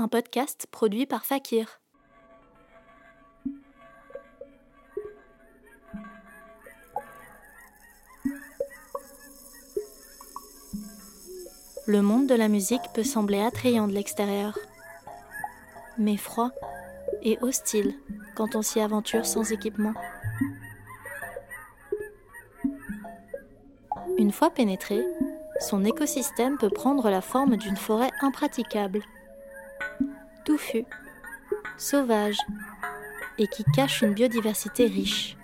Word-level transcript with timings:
un 0.00 0.08
podcast 0.08 0.66
produit 0.70 1.04
par 1.04 1.26
Fakir. 1.26 1.78
Le 11.86 12.00
monde 12.00 12.26
de 12.26 12.34
la 12.34 12.48
musique 12.48 12.80
peut 12.94 13.04
sembler 13.04 13.42
attrayant 13.42 13.88
de 13.88 13.92
l'extérieur, 13.92 14.58
mais 15.98 16.16
froid 16.16 16.50
et 17.22 17.36
hostile 17.42 17.94
quand 18.36 18.56
on 18.56 18.62
s'y 18.62 18.80
aventure 18.80 19.26
sans 19.26 19.52
équipement. 19.52 19.92
Une 24.16 24.32
fois 24.32 24.48
pénétré, 24.48 25.04
son 25.60 25.84
écosystème 25.84 26.56
peut 26.56 26.70
prendre 26.70 27.10
la 27.10 27.20
forme 27.20 27.56
d'une 27.58 27.76
forêt 27.76 28.10
impraticable, 28.22 29.02
touffue, 30.50 30.84
sauvage 31.78 32.36
et 33.38 33.46
qui 33.46 33.62
cache 33.72 34.02
une 34.02 34.14
biodiversité 34.14 34.86
riche. 34.86 35.36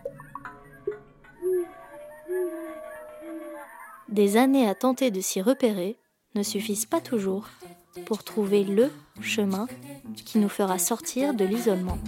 Des 4.08 4.36
années 4.36 4.68
à 4.68 4.74
tenter 4.74 5.12
de 5.12 5.20
s'y 5.20 5.40
repérer 5.40 5.96
ne 6.34 6.42
suffisent 6.42 6.86
pas 6.86 7.00
toujours 7.00 7.48
pour 8.04 8.24
trouver 8.24 8.64
le 8.64 8.90
chemin 9.20 9.68
qui 10.24 10.38
nous 10.38 10.48
fera 10.48 10.76
sortir 10.76 11.34
de 11.34 11.44
l'isolement. 11.44 11.98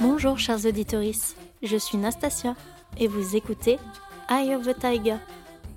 Bonjour 0.00 0.38
chers 0.38 0.64
auditeurs, 0.64 1.02
je 1.62 1.76
suis 1.76 1.98
Nastasia 1.98 2.56
et 2.96 3.06
vous 3.06 3.36
écoutez 3.36 3.78
Eye 4.30 4.54
of 4.54 4.66
the 4.66 4.78
Tiger, 4.78 5.18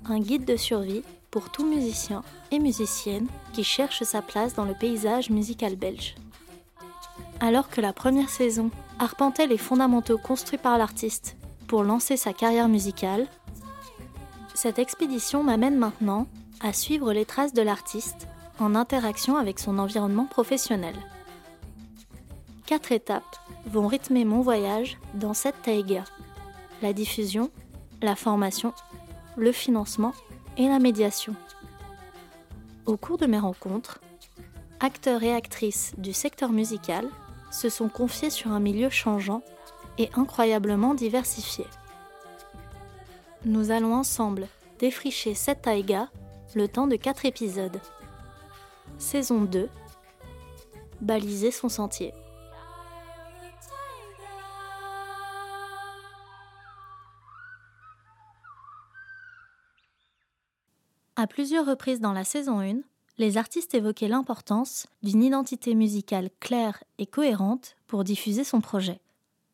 un 0.06 0.18
guide 0.18 0.46
de 0.46 0.56
survie 0.56 1.02
pour 1.36 1.50
tout 1.50 1.66
musicien 1.66 2.22
et 2.50 2.58
musicienne 2.58 3.26
qui 3.52 3.62
cherche 3.62 4.02
sa 4.04 4.22
place 4.22 4.54
dans 4.54 4.64
le 4.64 4.72
paysage 4.72 5.28
musical 5.28 5.76
belge. 5.76 6.14
Alors 7.40 7.68
que 7.68 7.82
la 7.82 7.92
première 7.92 8.30
saison 8.30 8.70
arpentait 8.98 9.46
les 9.46 9.58
fondamentaux 9.58 10.16
construits 10.16 10.58
par 10.58 10.78
l'artiste 10.78 11.36
pour 11.66 11.82
lancer 11.82 12.16
sa 12.16 12.32
carrière 12.32 12.70
musicale, 12.70 13.26
cette 14.54 14.78
expédition 14.78 15.42
m'amène 15.42 15.76
maintenant 15.76 16.26
à 16.62 16.72
suivre 16.72 17.12
les 17.12 17.26
traces 17.26 17.52
de 17.52 17.60
l'artiste 17.60 18.28
en 18.58 18.74
interaction 18.74 19.36
avec 19.36 19.58
son 19.58 19.78
environnement 19.78 20.24
professionnel. 20.24 20.96
Quatre 22.64 22.92
étapes 22.92 23.36
vont 23.66 23.88
rythmer 23.88 24.24
mon 24.24 24.40
voyage 24.40 24.96
dans 25.12 25.34
cette 25.34 25.60
taïga. 25.60 26.04
La 26.80 26.94
diffusion, 26.94 27.50
la 28.00 28.16
formation, 28.16 28.72
le 29.36 29.52
financement 29.52 30.14
et 30.56 30.68
la 30.68 30.78
médiation. 30.78 31.34
Au 32.86 32.96
cours 32.96 33.18
de 33.18 33.26
mes 33.26 33.38
rencontres, 33.38 34.00
acteurs 34.80 35.22
et 35.22 35.34
actrices 35.34 35.92
du 35.98 36.12
secteur 36.12 36.50
musical 36.50 37.08
se 37.50 37.68
sont 37.68 37.88
confiés 37.88 38.30
sur 38.30 38.52
un 38.52 38.60
milieu 38.60 38.90
changeant 38.90 39.42
et 39.98 40.10
incroyablement 40.14 40.94
diversifié. 40.94 41.64
Nous 43.44 43.70
allons 43.70 43.94
ensemble 43.94 44.48
défricher 44.78 45.34
cette 45.34 45.62
taïga 45.62 46.08
le 46.54 46.68
temps 46.68 46.86
de 46.86 46.96
quatre 46.96 47.24
épisodes. 47.24 47.80
Saison 48.98 49.42
2 49.42 49.68
Baliser 51.00 51.50
son 51.50 51.68
sentier. 51.68 52.12
À 61.18 61.26
plusieurs 61.26 61.64
reprises 61.64 62.00
dans 62.00 62.12
la 62.12 62.24
saison 62.24 62.60
1, 62.60 62.80
les 63.16 63.38
artistes 63.38 63.74
évoquaient 63.74 64.06
l'importance 64.06 64.86
d'une 65.02 65.22
identité 65.22 65.74
musicale 65.74 66.28
claire 66.40 66.84
et 66.98 67.06
cohérente 67.06 67.76
pour 67.86 68.04
diffuser 68.04 68.44
son 68.44 68.60
projet. 68.60 69.00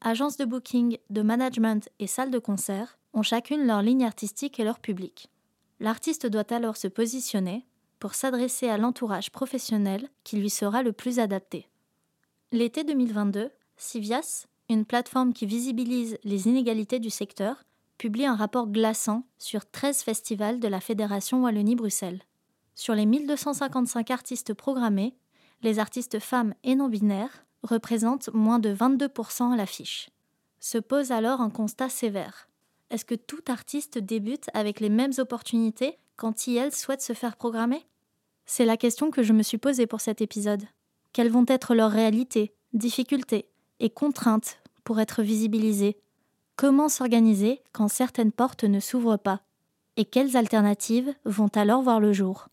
Agences 0.00 0.36
de 0.36 0.44
booking, 0.44 0.98
de 1.10 1.22
management 1.22 1.88
et 2.00 2.08
salles 2.08 2.32
de 2.32 2.40
concert 2.40 2.98
ont 3.14 3.22
chacune 3.22 3.64
leur 3.64 3.80
ligne 3.80 4.04
artistique 4.04 4.58
et 4.58 4.64
leur 4.64 4.80
public. 4.80 5.30
L'artiste 5.78 6.26
doit 6.26 6.52
alors 6.52 6.76
se 6.76 6.88
positionner 6.88 7.64
pour 8.00 8.14
s'adresser 8.14 8.68
à 8.68 8.76
l'entourage 8.76 9.30
professionnel 9.30 10.08
qui 10.24 10.38
lui 10.38 10.50
sera 10.50 10.82
le 10.82 10.92
plus 10.92 11.20
adapté. 11.20 11.68
L'été 12.50 12.82
2022, 12.82 13.52
Civias, 13.76 14.46
une 14.68 14.84
plateforme 14.84 15.32
qui 15.32 15.46
visibilise 15.46 16.18
les 16.24 16.48
inégalités 16.48 16.98
du 16.98 17.10
secteur, 17.10 17.62
publie 17.98 18.26
un 18.26 18.34
rapport 18.34 18.68
glaçant 18.68 19.24
sur 19.38 19.68
13 19.70 20.02
festivals 20.02 20.60
de 20.60 20.68
la 20.68 20.80
Fédération 20.80 21.42
Wallonie-Bruxelles. 21.42 22.22
Sur 22.74 22.94
les 22.94 23.06
1255 23.06 24.10
artistes 24.10 24.54
programmés, 24.54 25.14
les 25.62 25.78
artistes 25.78 26.18
femmes 26.18 26.54
et 26.64 26.74
non-binaires 26.74 27.44
représentent 27.62 28.32
moins 28.32 28.58
de 28.58 28.74
22% 28.74 29.52
à 29.52 29.56
l'affiche. 29.56 30.10
Se 30.58 30.78
pose 30.78 31.12
alors 31.12 31.40
un 31.40 31.50
constat 31.50 31.88
sévère. 31.88 32.48
Est-ce 32.90 33.04
que 33.04 33.14
tout 33.14 33.42
artiste 33.48 33.98
débute 33.98 34.48
avec 34.54 34.80
les 34.80 34.90
mêmes 34.90 35.12
opportunités 35.18 35.98
quand 36.16 36.46
il 36.46 36.72
souhaite 36.72 37.02
se 37.02 37.12
faire 37.12 37.36
programmer? 37.36 37.86
C'est 38.44 38.64
la 38.64 38.76
question 38.76 39.10
que 39.10 39.22
je 39.22 39.32
me 39.32 39.42
suis 39.42 39.58
posée 39.58 39.86
pour 39.86 40.00
cet 40.00 40.20
épisode. 40.20 40.64
Quelles 41.12 41.30
vont 41.30 41.46
être 41.48 41.74
leurs 41.74 41.90
réalités, 41.90 42.54
difficultés 42.72 43.48
et 43.80 43.90
contraintes 43.90 44.58
pour 44.84 45.00
être 45.00 45.22
visibilisées? 45.22 45.98
Comment 46.62 46.88
s'organiser 46.88 47.60
quand 47.72 47.88
certaines 47.88 48.30
portes 48.30 48.62
ne 48.62 48.78
s'ouvrent 48.78 49.16
pas 49.16 49.40
Et 49.96 50.04
quelles 50.04 50.36
alternatives 50.36 51.12
vont 51.24 51.48
alors 51.48 51.82
voir 51.82 51.98
le 51.98 52.12
jour 52.12 52.46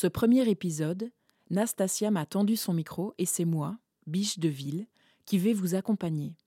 ce 0.00 0.06
premier 0.06 0.48
épisode, 0.48 1.10
Nastasia 1.50 2.10
m'a 2.10 2.24
tendu 2.24 2.56
son 2.56 2.72
micro 2.72 3.12
et 3.18 3.26
c'est 3.26 3.44
moi, 3.44 3.76
Biche 4.06 4.38
de 4.38 4.48
Ville, 4.48 4.86
qui 5.26 5.36
vais 5.36 5.52
vous 5.52 5.74
accompagner. 5.74 6.38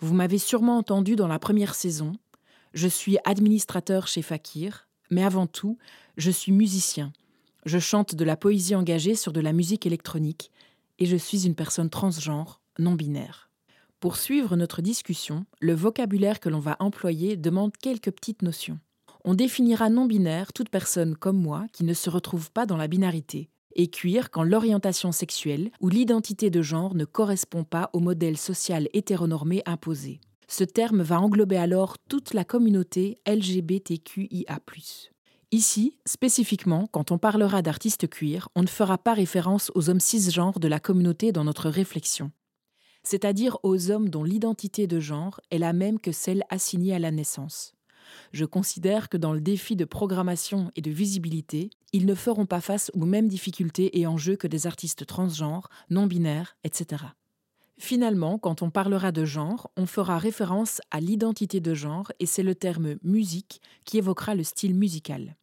Vous 0.00 0.14
m'avez 0.14 0.38
sûrement 0.38 0.78
entendu 0.78 1.14
dans 1.14 1.28
la 1.28 1.38
première 1.38 1.74
saison. 1.74 2.14
Je 2.72 2.88
suis 2.88 3.18
administrateur 3.26 4.06
chez 4.06 4.22
Fakir, 4.22 4.88
mais 5.10 5.22
avant 5.22 5.46
tout, 5.46 5.76
je 6.16 6.30
suis 6.30 6.50
musicien. 6.50 7.12
Je 7.66 7.78
chante 7.78 8.14
de 8.14 8.24
la 8.24 8.38
poésie 8.38 8.74
engagée 8.74 9.16
sur 9.16 9.34
de 9.34 9.40
la 9.40 9.52
musique 9.52 9.84
électronique 9.84 10.50
et 10.98 11.04
je 11.04 11.16
suis 11.18 11.46
une 11.46 11.54
personne 11.54 11.90
transgenre, 11.90 12.62
non 12.78 12.94
binaire. 12.94 13.50
Pour 14.00 14.16
suivre 14.16 14.56
notre 14.56 14.80
discussion, 14.80 15.44
le 15.60 15.74
vocabulaire 15.74 16.40
que 16.40 16.48
l'on 16.48 16.58
va 16.58 16.78
employer 16.80 17.36
demande 17.36 17.76
quelques 17.76 18.12
petites 18.12 18.40
notions 18.40 18.80
on 19.24 19.34
définira 19.34 19.90
non-binaire 19.90 20.52
toute 20.52 20.68
personne 20.68 21.16
comme 21.16 21.40
moi 21.40 21.66
qui 21.72 21.84
ne 21.84 21.94
se 21.94 22.10
retrouve 22.10 22.50
pas 22.50 22.66
dans 22.66 22.76
la 22.76 22.88
binarité, 22.88 23.50
et 23.74 23.88
queer 23.88 24.30
quand 24.30 24.42
l'orientation 24.42 25.12
sexuelle 25.12 25.70
ou 25.80 25.88
l'identité 25.88 26.50
de 26.50 26.62
genre 26.62 26.94
ne 26.94 27.04
correspond 27.04 27.64
pas 27.64 27.90
au 27.92 28.00
modèle 28.00 28.36
social 28.36 28.88
hétéronormé 28.92 29.62
imposé. 29.66 30.20
Ce 30.48 30.64
terme 30.64 31.02
va 31.02 31.20
englober 31.20 31.58
alors 31.58 31.98
toute 31.98 32.32
la 32.32 32.44
communauté 32.44 33.18
LGBTQIA. 33.26 34.60
Ici, 35.50 35.98
spécifiquement, 36.04 36.88
quand 36.90 37.10
on 37.10 37.18
parlera 37.18 37.62
d'artistes 37.62 38.08
queer, 38.08 38.48
on 38.54 38.62
ne 38.62 38.66
fera 38.66 38.98
pas 38.98 39.14
référence 39.14 39.70
aux 39.74 39.88
hommes 39.88 40.00
cisgenres 40.00 40.60
de 40.60 40.68
la 40.68 40.80
communauté 40.80 41.32
dans 41.32 41.44
notre 41.44 41.70
réflexion, 41.70 42.32
c'est-à-dire 43.02 43.56
aux 43.62 43.90
hommes 43.90 44.10
dont 44.10 44.24
l'identité 44.24 44.86
de 44.86 45.00
genre 45.00 45.40
est 45.50 45.58
la 45.58 45.72
même 45.72 46.00
que 46.00 46.12
celle 46.12 46.44
assignée 46.50 46.94
à 46.94 46.98
la 46.98 47.10
naissance. 47.10 47.74
Je 48.32 48.44
considère 48.44 49.08
que 49.08 49.16
dans 49.16 49.32
le 49.32 49.40
défi 49.40 49.76
de 49.76 49.84
programmation 49.84 50.70
et 50.76 50.80
de 50.80 50.90
visibilité, 50.90 51.70
ils 51.92 52.06
ne 52.06 52.14
feront 52.14 52.46
pas 52.46 52.60
face 52.60 52.90
aux 52.94 53.04
mêmes 53.04 53.28
difficultés 53.28 53.98
et 53.98 54.06
enjeux 54.06 54.36
que 54.36 54.46
des 54.46 54.66
artistes 54.66 55.06
transgenres, 55.06 55.68
non-binaires, 55.90 56.56
etc. 56.64 57.04
Finalement, 57.78 58.38
quand 58.38 58.62
on 58.62 58.70
parlera 58.70 59.12
de 59.12 59.24
genre, 59.24 59.70
on 59.76 59.86
fera 59.86 60.18
référence 60.18 60.80
à 60.90 61.00
l'identité 61.00 61.60
de 61.60 61.74
genre 61.74 62.10
et 62.18 62.26
c'est 62.26 62.42
le 62.42 62.56
terme 62.56 62.96
musique 63.04 63.60
qui 63.84 63.98
évoquera 63.98 64.34
le 64.34 64.42
style 64.42 64.74
musical. 64.74 65.36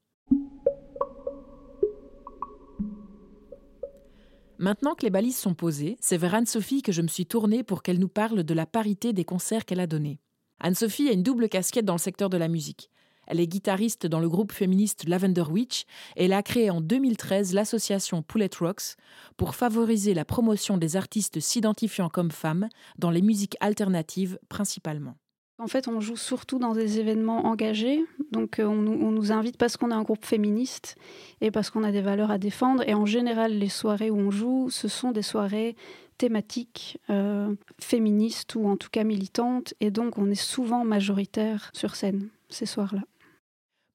Maintenant 4.57 4.95
que 4.95 5.03
les 5.03 5.09
balises 5.09 5.37
sont 5.37 5.53
posées, 5.53 5.97
c'est 5.99 6.17
vers 6.17 6.35
Anne-Sophie 6.35 6.81
que 6.81 6.91
je 6.91 7.01
me 7.01 7.07
suis 7.07 7.25
tournée 7.25 7.63
pour 7.63 7.83
qu'elle 7.83 7.99
nous 7.99 8.07
parle 8.07 8.43
de 8.43 8.53
la 8.53 8.65
parité 8.65 9.11
des 9.11 9.25
concerts 9.25 9.65
qu'elle 9.65 9.81
a 9.81 9.87
donnés. 9.87 10.19
Anne-Sophie 10.65 11.09
a 11.09 11.11
une 11.11 11.21
double 11.21 11.47
casquette 11.47 11.85
dans 11.85 11.93
le 11.93 11.99
secteur 11.99 12.27
de 12.27 12.37
la 12.37 12.47
musique. 12.47 12.89
Elle 13.27 13.39
est 13.39 13.45
guitariste 13.45 14.07
dans 14.07 14.19
le 14.19 14.27
groupe 14.27 14.51
féministe 14.51 15.07
Lavender 15.07 15.43
Witch 15.43 15.85
et 16.15 16.25
elle 16.25 16.33
a 16.33 16.41
créé 16.41 16.71
en 16.71 16.81
2013 16.81 17.53
l'association 17.53 18.23
Poulet 18.23 18.49
Rocks 18.59 18.95
pour 19.37 19.53
favoriser 19.53 20.15
la 20.15 20.25
promotion 20.25 20.77
des 20.77 20.95
artistes 20.95 21.39
s'identifiant 21.39 22.09
comme 22.09 22.31
femmes 22.31 22.67
dans 22.97 23.11
les 23.11 23.21
musiques 23.21 23.57
alternatives 23.59 24.39
principalement. 24.49 25.17
En 25.57 25.67
fait, 25.67 25.87
on 25.87 26.01
joue 26.01 26.17
surtout 26.17 26.59
dans 26.59 26.73
des 26.73 26.99
événements 26.99 27.45
engagés. 27.45 28.03
Donc, 28.31 28.59
euh, 28.59 28.65
on, 28.65 28.81
nous 28.81 29.31
invite 29.31 29.57
parce 29.57 29.77
qu'on 29.77 29.89
est 29.89 29.93
un 29.93 30.01
groupe 30.01 30.25
féministe 30.25 30.97
et 31.39 31.49
parce 31.49 31.69
qu'on 31.69 31.83
a 31.83 31.93
des 31.93 32.01
valeurs 32.01 32.29
à 32.29 32.37
défendre. 32.37 32.83
Et 32.87 32.93
en 32.93 33.05
général, 33.05 33.53
les 33.53 33.69
soirées 33.69 34.09
où 34.09 34.17
on 34.17 34.31
joue, 34.31 34.69
ce 34.69 34.89
sont 34.89 35.11
des 35.11 35.21
soirées 35.21 35.77
thématiques 36.17 36.99
euh, 37.09 37.55
féministes 37.79 38.55
ou 38.55 38.67
en 38.67 38.77
tout 38.77 38.89
cas 38.89 39.03
militantes. 39.03 39.73
Et 39.79 39.91
donc, 39.91 40.17
on 40.17 40.29
est 40.29 40.35
souvent 40.35 40.83
majoritaire 40.83 41.69
sur 41.73 41.95
scène 41.95 42.29
ces 42.49 42.65
soirs-là. 42.65 43.03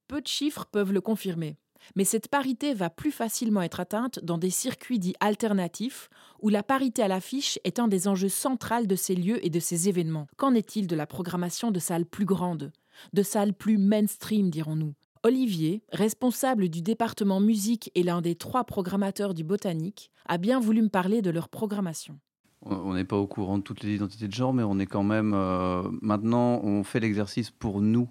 Peu 0.08 0.20
de 0.20 0.26
chiffres 0.26 0.66
peuvent 0.66 0.92
le 0.92 1.00
confirmer. 1.00 1.56
Mais 1.96 2.04
cette 2.04 2.28
parité 2.28 2.74
va 2.74 2.90
plus 2.90 3.12
facilement 3.12 3.62
être 3.62 3.80
atteinte 3.80 4.20
dans 4.22 4.38
des 4.38 4.50
circuits 4.50 4.98
dits 4.98 5.14
alternatifs, 5.20 6.10
où 6.40 6.48
la 6.48 6.62
parité 6.62 7.02
à 7.02 7.08
l'affiche 7.08 7.58
est 7.64 7.78
un 7.78 7.88
des 7.88 8.08
enjeux 8.08 8.28
centraux 8.28 8.84
de 8.84 8.96
ces 8.96 9.14
lieux 9.14 9.44
et 9.44 9.50
de 9.50 9.60
ces 9.60 9.88
événements. 9.88 10.26
Qu'en 10.36 10.54
est-il 10.54 10.86
de 10.86 10.96
la 10.96 11.06
programmation 11.06 11.70
de 11.70 11.78
salles 11.78 12.06
plus 12.06 12.26
grandes, 12.26 12.72
de 13.12 13.22
salles 13.22 13.54
plus 13.54 13.78
mainstream, 13.78 14.50
dirons-nous? 14.50 14.94
Olivier, 15.22 15.82
responsable 15.92 16.68
du 16.68 16.80
département 16.80 17.40
musique 17.40 17.90
et 17.94 18.02
l'un 18.02 18.22
des 18.22 18.36
trois 18.36 18.64
programmateurs 18.64 19.34
du 19.34 19.44
Botanique, 19.44 20.10
a 20.26 20.38
bien 20.38 20.58
voulu 20.58 20.80
me 20.80 20.88
parler 20.88 21.20
de 21.20 21.30
leur 21.30 21.48
programmation. 21.48 22.18
On 22.62 22.94
n'est 22.94 23.04
pas 23.04 23.16
au 23.16 23.26
courant 23.26 23.58
de 23.58 23.62
toutes 23.62 23.82
les 23.82 23.94
identités 23.94 24.28
de 24.28 24.32
genre, 24.32 24.54
mais 24.54 24.62
on 24.62 24.78
est 24.78 24.86
quand 24.86 25.02
même. 25.02 25.32
Euh, 25.34 25.82
maintenant, 26.02 26.60
on 26.62 26.84
fait 26.84 27.00
l'exercice 27.00 27.50
pour 27.50 27.80
nous 27.80 28.08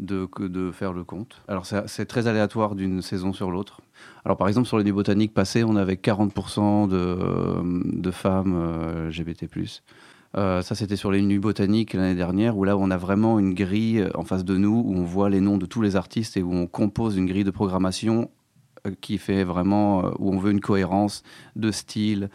de, 0.00 0.70
faire 0.72 0.92
le 0.92 1.04
compte. 1.04 1.42
Alors 1.48 1.66
c'est 1.66 2.06
très 2.06 2.26
aléatoire 2.26 2.74
d'une 2.74 3.02
saison 3.02 3.32
sur 3.32 3.50
l'autre. 3.50 3.82
Alors 4.24 4.36
par 4.36 4.48
exemple 4.48 4.66
sur 4.66 4.78
les 4.78 4.84
nuits 4.84 4.92
botaniques 4.92 5.34
passées, 5.34 5.64
on 5.64 5.76
avait 5.76 5.94
40% 5.94 6.88
de, 6.88 8.00
de, 8.00 8.10
femmes 8.10 8.54
euh, 8.56 9.10
LGBT+. 9.10 9.46
Euh, 10.36 10.62
ça, 10.62 10.74
c'était 10.74 10.96
sur 10.96 11.10
les 11.10 11.22
nuits 11.22 11.38
botaniques 11.38 11.94
l'année 11.94 12.14
dernière, 12.14 12.56
où 12.56 12.64
là, 12.64 12.76
on 12.76 12.90
a 12.90 12.96
vraiment 12.96 13.38
une 13.38 13.52
grille 13.52 14.00
euh, 14.00 14.10
en 14.14 14.24
face 14.24 14.44
de 14.44 14.56
nous, 14.56 14.82
où 14.86 14.94
on 14.94 15.04
voit 15.04 15.28
les 15.28 15.40
noms 15.40 15.58
de 15.58 15.66
tous 15.66 15.82
les 15.82 15.96
artistes 15.96 16.36
et 16.36 16.42
où 16.42 16.52
on 16.52 16.66
compose 16.66 17.16
une 17.16 17.26
grille 17.26 17.44
de 17.44 17.50
programmation 17.50 18.30
qui 19.02 19.18
fait 19.18 19.44
vraiment, 19.44 20.06
où 20.18 20.32
on 20.32 20.38
veut 20.38 20.52
une 20.52 20.60
cohérence 20.60 21.22
de 21.54 21.70
style, 21.70 22.30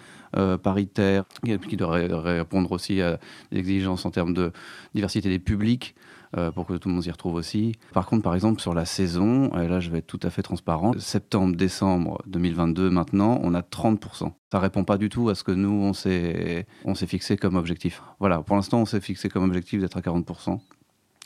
paritaire, 0.62 1.24
qui 1.44 1.76
doit 1.76 1.96
répondre 2.22 2.72
aussi 2.72 3.02
à 3.02 3.20
des 3.52 3.58
exigences 3.58 4.06
en 4.06 4.12
termes 4.12 4.36
de 4.36 4.52
diversité 4.94 5.28
des 5.28 5.40
publics. 5.40 5.96
Euh, 6.38 6.52
pour 6.52 6.66
que 6.66 6.74
tout 6.74 6.90
le 6.90 6.96
monde 6.96 7.04
s'y 7.04 7.12
retrouve 7.12 7.36
aussi. 7.36 7.74
Par 7.94 8.06
contre, 8.06 8.24
par 8.24 8.36
exemple, 8.36 8.60
sur 8.62 8.74
la 8.74 8.86
saison, 8.86 9.52
et 9.60 9.68
là 9.68 9.80
je 9.80 9.90
vais 9.90 10.00
être 10.00 10.08
tout 10.08 10.20
à 10.24 10.30
fait 10.30 10.42
transparent, 10.42 10.94
septembre-décembre 10.98 12.22
2022 12.28 12.90
maintenant, 12.90 13.40
on 13.44 13.54
a 13.54 13.62
30%. 13.62 14.32
Ça 14.52 14.60
répond 14.60 14.84
pas 14.84 14.98
du 14.98 15.10
tout 15.10 15.30
à 15.30 15.36
ce 15.36 15.44
que 15.44 15.52
nous, 15.52 15.70
on 15.72 15.94
s'est, 15.94 16.66
fixé 17.08 17.38
comme 17.38 17.56
objectif. 17.56 18.02
Voilà, 18.20 18.40
pour 18.42 18.56
l'instant, 18.56 18.82
on 18.82 18.86
s'est 18.86 19.02
fixé 19.02 19.30
comme 19.30 19.44
objectif 19.44 19.80
d'être 19.82 19.98
à 19.98 20.02
40%. 20.02 20.60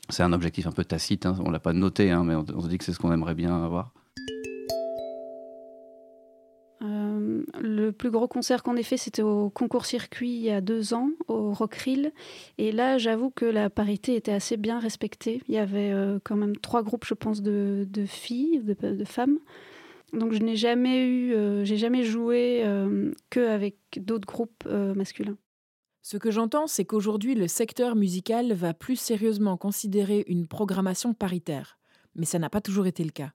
C'est 0.09 0.23
un 0.23 0.33
objectif 0.33 0.65
un 0.67 0.71
peu 0.71 0.83
tacite, 0.83 1.25
hein. 1.25 1.35
on 1.45 1.51
l'a 1.51 1.59
pas 1.59 1.73
noté, 1.73 2.11
hein, 2.11 2.23
mais 2.23 2.35
on, 2.35 2.45
on 2.55 2.61
se 2.61 2.67
dit 2.67 2.77
que 2.77 2.83
c'est 2.83 2.93
ce 2.93 2.99
qu'on 2.99 3.13
aimerait 3.13 3.35
bien 3.35 3.63
avoir. 3.63 3.93
Le 6.81 7.91
plus 7.91 8.09
gros 8.09 8.27
concert 8.27 8.63
qu'on 8.63 8.75
ait 8.77 8.83
fait, 8.83 8.97
c'était 8.97 9.21
au 9.21 9.49
concours 9.49 9.85
circuit 9.85 10.29
il 10.29 10.41
y 10.41 10.49
a 10.49 10.61
deux 10.61 10.93
ans, 10.93 11.09
au 11.27 11.51
Rockrill. 11.51 12.13
Et 12.57 12.71
là, 12.71 12.97
j'avoue 12.97 13.29
que 13.29 13.45
la 13.45 13.69
parité 13.69 14.15
était 14.15 14.31
assez 14.31 14.57
bien 14.57 14.79
respectée. 14.79 15.41
Il 15.47 15.55
y 15.55 15.57
avait 15.57 15.91
euh, 15.91 16.19
quand 16.23 16.35
même 16.35 16.55
trois 16.57 16.83
groupes, 16.83 17.05
je 17.05 17.13
pense, 17.13 17.41
de, 17.41 17.85
filles, 18.05 18.61
de, 18.63 19.05
femmes. 19.05 19.39
Donc 20.13 20.33
je 20.33 20.39
n'ai 20.39 20.55
jamais 20.55 21.05
eu, 21.05 21.33
euh, 21.33 21.63
j'ai 21.65 21.77
jamais 21.77 22.03
joué 22.03 22.61
euh, 22.63 23.11
que 23.29 23.41
avec 23.41 23.77
d'autres 23.97 24.27
groupes 24.27 24.65
masculins. 24.95 25.37
Ce 26.01 26.17
que 26.17 26.31
j'entends, 26.31 26.65
c'est 26.65 26.85
qu'aujourd'hui, 26.85 27.35
le 27.35 27.47
secteur 27.47 27.95
musical 27.95 28.53
va 28.53 28.73
plus 28.73 28.95
sérieusement 28.95 29.57
considérer 29.57 30.23
une 30.27 30.47
programmation 30.47 31.13
paritaire. 31.13 31.77
Mais 32.15 32.25
ça 32.25 32.39
n'a 32.39 32.49
pas 32.49 32.61
toujours 32.61 32.87
été 32.87 33.03
le 33.03 33.11
cas. 33.11 33.31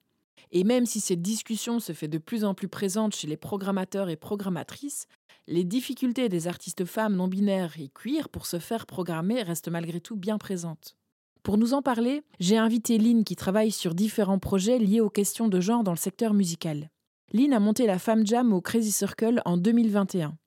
Et 0.52 0.64
même 0.64 0.86
si 0.86 1.00
cette 1.00 1.22
discussion 1.22 1.80
se 1.80 1.92
fait 1.92 2.08
de 2.08 2.18
plus 2.18 2.44
en 2.44 2.54
plus 2.54 2.68
présente 2.68 3.14
chez 3.14 3.26
les 3.26 3.36
programmateurs 3.36 4.08
et 4.08 4.16
programmatrices, 4.16 5.06
les 5.46 5.64
difficultés 5.64 6.28
des 6.28 6.46
artistes 6.48 6.84
femmes 6.84 7.16
non 7.16 7.28
binaires 7.28 7.78
et 7.78 7.90
queer 7.94 8.28
pour 8.28 8.46
se 8.46 8.58
faire 8.58 8.86
programmer 8.86 9.42
restent 9.42 9.68
malgré 9.68 10.00
tout 10.00 10.16
bien 10.16 10.38
présentes. 10.38 10.96
Pour 11.42 11.58
nous 11.58 11.74
en 11.74 11.82
parler, 11.82 12.22
j'ai 12.40 12.56
invité 12.56 12.96
Lynn 12.96 13.22
qui 13.22 13.36
travaille 13.36 13.70
sur 13.70 13.94
différents 13.94 14.38
projets 14.38 14.78
liés 14.78 15.02
aux 15.02 15.10
questions 15.10 15.48
de 15.48 15.60
genre 15.60 15.84
dans 15.84 15.92
le 15.92 15.98
secteur 15.98 16.32
musical. 16.32 16.88
Lynn 17.34 17.52
a 17.52 17.60
monté 17.60 17.86
la 17.86 17.98
Femme 17.98 18.26
Jam 18.26 18.52
au 18.52 18.62
Crazy 18.62 18.92
Circle 18.92 19.42
en 19.44 19.58
2021. 19.58 20.38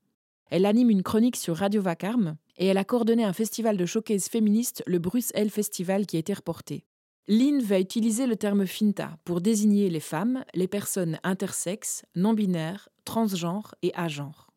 Elle 0.50 0.66
anime 0.66 0.90
une 0.90 1.04
chronique 1.04 1.36
sur 1.36 1.58
Radio 1.58 1.82
Vacarme 1.82 2.38
et 2.58 2.68
elle 2.68 2.78
a 2.78 2.84
coordonné 2.86 3.24
un 3.24 3.34
festival 3.34 3.78
de 3.78 3.86
showcase 3.86 4.30
féministe, 4.30 4.82
le 4.88 4.98
Bruce 4.98 5.32
Festival, 5.50 6.08
qui 6.08 6.16
a 6.16 6.20
été 6.20 6.34
reporté. 6.34 6.86
Lynn 7.30 7.62
va 7.62 7.80
utiliser 7.80 8.26
le 8.26 8.38
terme 8.38 8.66
finta 8.66 9.18
pour 9.26 9.42
désigner 9.42 9.90
les 9.90 10.00
femmes, 10.00 10.46
les 10.54 10.68
personnes 10.68 11.20
intersexes, 11.24 12.06
non-binaires, 12.16 12.88
transgenres 13.04 13.76
et 13.82 13.94
agenres. 13.96 14.48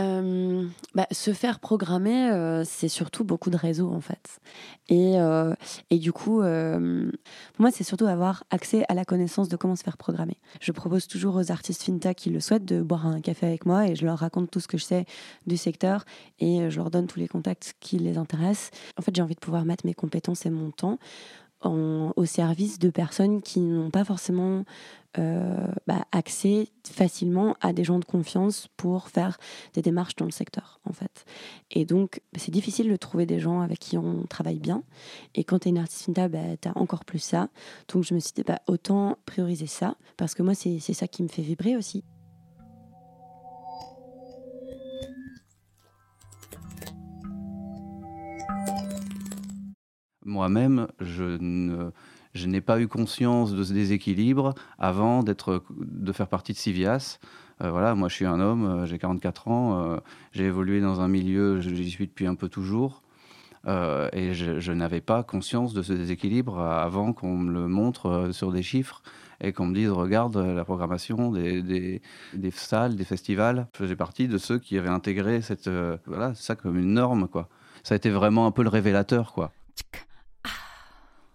Euh, 0.00 0.66
bah, 0.94 1.06
se 1.12 1.32
faire 1.32 1.60
programmer, 1.60 2.28
euh, 2.32 2.64
c'est 2.64 2.88
surtout 2.88 3.22
beaucoup 3.22 3.50
de 3.50 3.56
réseaux 3.56 3.92
en 3.92 4.00
fait. 4.00 4.40
Et, 4.88 5.20
euh, 5.20 5.54
et 5.90 5.98
du 5.98 6.12
coup, 6.12 6.40
pour 6.40 7.60
moi, 7.60 7.70
c'est 7.70 7.84
surtout 7.84 8.06
avoir 8.06 8.44
accès 8.50 8.84
à 8.88 8.94
la 8.94 9.04
connaissance 9.04 9.48
de 9.48 9.56
comment 9.56 9.76
se 9.76 9.84
faire 9.84 9.96
programmer. 9.96 10.38
Je 10.60 10.72
propose 10.72 11.06
toujours 11.06 11.36
aux 11.36 11.52
artistes 11.52 11.82
finta 11.82 12.12
qui 12.12 12.30
le 12.30 12.40
souhaitent 12.40 12.64
de 12.64 12.82
boire 12.82 13.06
un 13.06 13.20
café 13.20 13.46
avec 13.46 13.66
moi 13.66 13.86
et 13.86 13.94
je 13.94 14.04
leur 14.04 14.18
raconte 14.18 14.50
tout 14.50 14.60
ce 14.60 14.66
que 14.66 14.78
je 14.78 14.84
sais 14.84 15.04
du 15.46 15.56
secteur 15.56 16.04
et 16.40 16.70
je 16.70 16.76
leur 16.76 16.90
donne 16.90 17.06
tous 17.06 17.20
les 17.20 17.28
contacts 17.28 17.74
qui 17.78 17.98
les 17.98 18.18
intéressent. 18.18 18.70
En 18.98 19.02
fait, 19.02 19.14
j'ai 19.14 19.22
envie 19.22 19.36
de 19.36 19.40
pouvoir 19.40 19.64
mettre 19.64 19.86
mes 19.86 19.94
compétences 19.94 20.44
et 20.44 20.50
mon 20.50 20.70
temps 20.70 20.98
au 21.70 22.24
service 22.24 22.78
de 22.78 22.90
personnes 22.90 23.42
qui 23.42 23.60
n'ont 23.60 23.90
pas 23.90 24.04
forcément 24.04 24.64
euh, 25.16 25.68
bah, 25.86 26.04
accès 26.10 26.66
facilement 26.84 27.56
à 27.60 27.72
des 27.72 27.84
gens 27.84 28.00
de 28.00 28.04
confiance 28.04 28.68
pour 28.76 29.08
faire 29.08 29.38
des 29.72 29.80
démarches 29.80 30.16
dans 30.16 30.24
le 30.24 30.32
secteur, 30.32 30.80
en 30.84 30.92
fait. 30.92 31.24
Et 31.70 31.84
donc, 31.84 32.20
bah, 32.32 32.40
c'est 32.42 32.50
difficile 32.50 32.90
de 32.90 32.96
trouver 32.96 33.24
des 33.24 33.38
gens 33.38 33.60
avec 33.60 33.78
qui 33.78 33.96
on 33.96 34.24
travaille 34.24 34.58
bien. 34.58 34.82
Et 35.36 35.44
quand 35.44 35.60
tu 35.60 35.68
es 35.68 35.70
une 35.70 35.78
artiste 35.78 36.06
finta, 36.06 36.26
bah, 36.28 36.56
tu 36.60 36.68
as 36.68 36.76
encore 36.76 37.04
plus 37.04 37.20
ça. 37.20 37.48
Donc, 37.92 38.02
je 38.02 38.14
me 38.14 38.18
suis 38.18 38.32
dit, 38.34 38.42
bah, 38.42 38.60
autant 38.66 39.16
prioriser 39.24 39.66
ça, 39.66 39.96
parce 40.16 40.34
que 40.34 40.42
moi, 40.42 40.54
c'est 40.54 40.80
ça 40.80 41.06
qui 41.06 41.22
me 41.22 41.28
fait 41.28 41.42
vibrer 41.42 41.76
aussi. 41.76 42.02
Moi-même, 50.24 50.88
je 51.00 52.46
n'ai 52.46 52.60
pas 52.60 52.80
eu 52.80 52.88
conscience 52.88 53.54
de 53.54 53.62
ce 53.62 53.72
déséquilibre 53.72 54.54
avant 54.78 55.22
d'être, 55.22 55.62
de 55.78 56.12
faire 56.12 56.28
partie 56.28 56.52
de 56.52 56.58
Civias. 56.58 57.18
Euh, 57.62 57.70
voilà, 57.70 57.94
moi 57.94 58.08
je 58.08 58.14
suis 58.14 58.26
un 58.26 58.40
homme, 58.40 58.64
euh, 58.64 58.86
j'ai 58.86 58.98
44 58.98 59.48
ans, 59.48 59.80
euh, 59.80 59.96
j'ai 60.32 60.44
évolué 60.44 60.80
dans 60.80 61.00
un 61.00 61.08
milieu, 61.08 61.60
j'y 61.60 61.90
suis 61.90 62.06
depuis 62.06 62.26
un 62.26 62.34
peu 62.34 62.48
toujours, 62.48 63.02
et 63.66 64.34
je, 64.34 64.72
n'avais 64.72 65.00
pas 65.00 65.22
conscience 65.22 65.72
de 65.72 65.80
ce 65.80 65.94
déséquilibre 65.94 66.60
avant 66.60 67.14
qu'on 67.14 67.38
me 67.38 67.50
le 67.50 67.66
montre 67.66 68.28
sur 68.30 68.52
des 68.52 68.62
chiffres 68.62 69.02
et 69.40 69.54
qu'on 69.54 69.64
me 69.64 69.74
dise 69.74 69.88
regarde 69.88 70.36
la 70.36 70.64
programmation 70.66 71.32
des, 71.32 72.02
salles, 72.52 72.94
des 72.94 73.04
festivals. 73.04 73.66
Je 73.72 73.78
faisais 73.78 73.96
partie 73.96 74.28
de 74.28 74.36
ceux 74.36 74.58
qui 74.58 74.76
avaient 74.76 74.90
intégré 74.90 75.40
cette, 75.40 75.70
voilà, 76.04 76.34
ça 76.34 76.56
comme 76.56 76.78
une 76.78 76.92
norme. 76.92 77.26
Quoi. 77.26 77.48
Ça 77.84 77.94
a 77.94 77.96
été 77.96 78.10
vraiment 78.10 78.46
un 78.46 78.50
peu 78.50 78.62
le 78.62 78.68
révélateur. 78.68 79.32
quoi. 79.32 79.50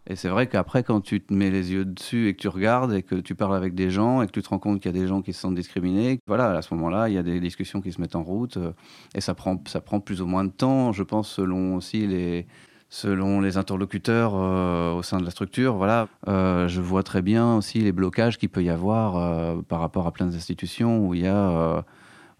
Et 0.09 0.15
c'est 0.15 0.29
vrai 0.29 0.47
qu'après, 0.47 0.81
quand 0.81 1.01
tu 1.01 1.21
te 1.21 1.31
mets 1.31 1.51
les 1.51 1.71
yeux 1.71 1.85
dessus 1.85 2.29
et 2.29 2.33
que 2.33 2.41
tu 2.41 2.47
regardes 2.47 2.93
et 2.93 3.03
que 3.03 3.13
tu 3.13 3.35
parles 3.35 3.55
avec 3.55 3.75
des 3.75 3.91
gens 3.91 4.23
et 4.23 4.25
que 4.25 4.31
tu 4.31 4.41
te 4.41 4.49
rends 4.49 4.57
compte 4.57 4.81
qu'il 4.81 4.91
y 4.91 4.97
a 4.97 4.99
des 4.99 5.07
gens 5.07 5.21
qui 5.21 5.33
se 5.33 5.39
sentent 5.39 5.53
discriminés, 5.53 6.19
voilà, 6.25 6.49
à 6.49 6.61
ce 6.63 6.73
moment-là, 6.73 7.09
il 7.09 7.13
y 7.13 7.19
a 7.19 7.23
des 7.23 7.39
discussions 7.39 7.79
qui 7.79 7.91
se 7.91 8.01
mettent 8.01 8.15
en 8.15 8.23
route 8.23 8.57
euh, 8.57 8.71
et 9.13 9.21
ça 9.21 9.35
prend, 9.35 9.61
ça 9.67 9.81
prend 9.81 9.99
plus 9.99 10.23
ou 10.23 10.25
moins 10.25 10.43
de 10.43 10.49
temps, 10.49 10.93
je 10.93 11.03
pense, 11.03 11.29
selon 11.29 11.75
aussi 11.75 12.07
les, 12.07 12.47
selon 12.89 13.39
les 13.39 13.57
interlocuteurs 13.57 14.31
euh, 14.33 14.93
au 14.93 15.03
sein 15.03 15.19
de 15.19 15.25
la 15.25 15.29
structure. 15.29 15.75
Voilà, 15.75 16.07
euh, 16.27 16.67
je 16.67 16.81
vois 16.81 17.03
très 17.03 17.21
bien 17.21 17.57
aussi 17.57 17.77
les 17.77 17.91
blocages 17.91 18.39
qu'il 18.39 18.49
peut 18.49 18.63
y 18.63 18.71
avoir 18.71 19.61
par 19.65 19.79
rapport 19.79 20.07
à 20.07 20.11
plein 20.11 20.25
d'institutions 20.25 21.07
où 21.07 21.13
il 21.13 21.21
y 21.21 21.27
a 21.27 21.85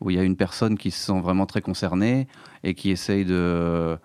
où 0.02 0.10
il 0.10 0.16
y 0.16 0.20
a 0.20 0.24
une 0.24 0.38
personne 0.38 0.78
qui 0.78 0.92
se 0.92 1.06
sent 1.08 1.20
vraiment 1.20 1.46
très 1.46 1.62
concernée 1.62 2.28
et 2.64 2.74
qui 2.74 2.90
essaye 2.90 3.26
de 3.26 4.00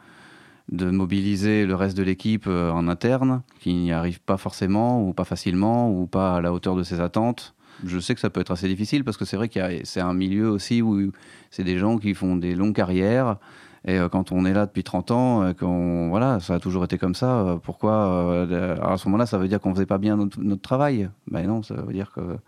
de 0.70 0.90
mobiliser 0.90 1.66
le 1.66 1.74
reste 1.74 1.96
de 1.96 2.02
l'équipe 2.02 2.46
euh, 2.46 2.70
en 2.70 2.88
interne, 2.88 3.42
qui 3.60 3.74
n'y 3.74 3.92
arrive 3.92 4.20
pas 4.20 4.36
forcément 4.36 5.06
ou 5.06 5.12
pas 5.12 5.24
facilement 5.24 5.90
ou 5.90 6.06
pas 6.06 6.36
à 6.36 6.40
la 6.40 6.52
hauteur 6.52 6.74
de 6.74 6.82
ses 6.82 7.00
attentes. 7.00 7.54
Je 7.84 7.98
sais 7.98 8.14
que 8.14 8.20
ça 8.20 8.30
peut 8.30 8.40
être 8.40 8.52
assez 8.52 8.68
difficile 8.68 9.04
parce 9.04 9.16
que 9.16 9.24
c'est 9.24 9.36
vrai 9.36 9.48
que 9.48 9.60
c'est 9.84 10.00
un 10.00 10.14
milieu 10.14 10.48
aussi 10.48 10.80
où 10.80 11.12
c'est 11.50 11.64
des 11.64 11.76
gens 11.76 11.98
qui 11.98 12.14
font 12.14 12.36
des 12.36 12.54
longues 12.54 12.74
carrières. 12.74 13.36
Et 13.86 13.98
euh, 13.98 14.08
quand 14.08 14.32
on 14.32 14.46
est 14.46 14.54
là 14.54 14.64
depuis 14.64 14.84
30 14.84 15.10
ans, 15.10 15.42
euh, 15.42 15.52
voilà, 16.08 16.40
ça 16.40 16.54
a 16.54 16.58
toujours 16.60 16.84
été 16.84 16.96
comme 16.96 17.14
ça, 17.14 17.58
pourquoi 17.62 18.46
à 18.80 18.96
ce 18.96 19.06
moment-là, 19.08 19.26
ça 19.26 19.36
veut 19.36 19.48
dire 19.48 19.60
qu'on 19.60 19.74
faisait 19.74 19.84
pas 19.86 19.98
bien 19.98 20.16
notre, 20.16 20.62
travail? 20.62 21.10
Ben 21.30 21.46
non, 21.46 21.62
ça 21.62 21.74
veut 21.74 21.92
dire 21.92 22.10
que 22.12 22.38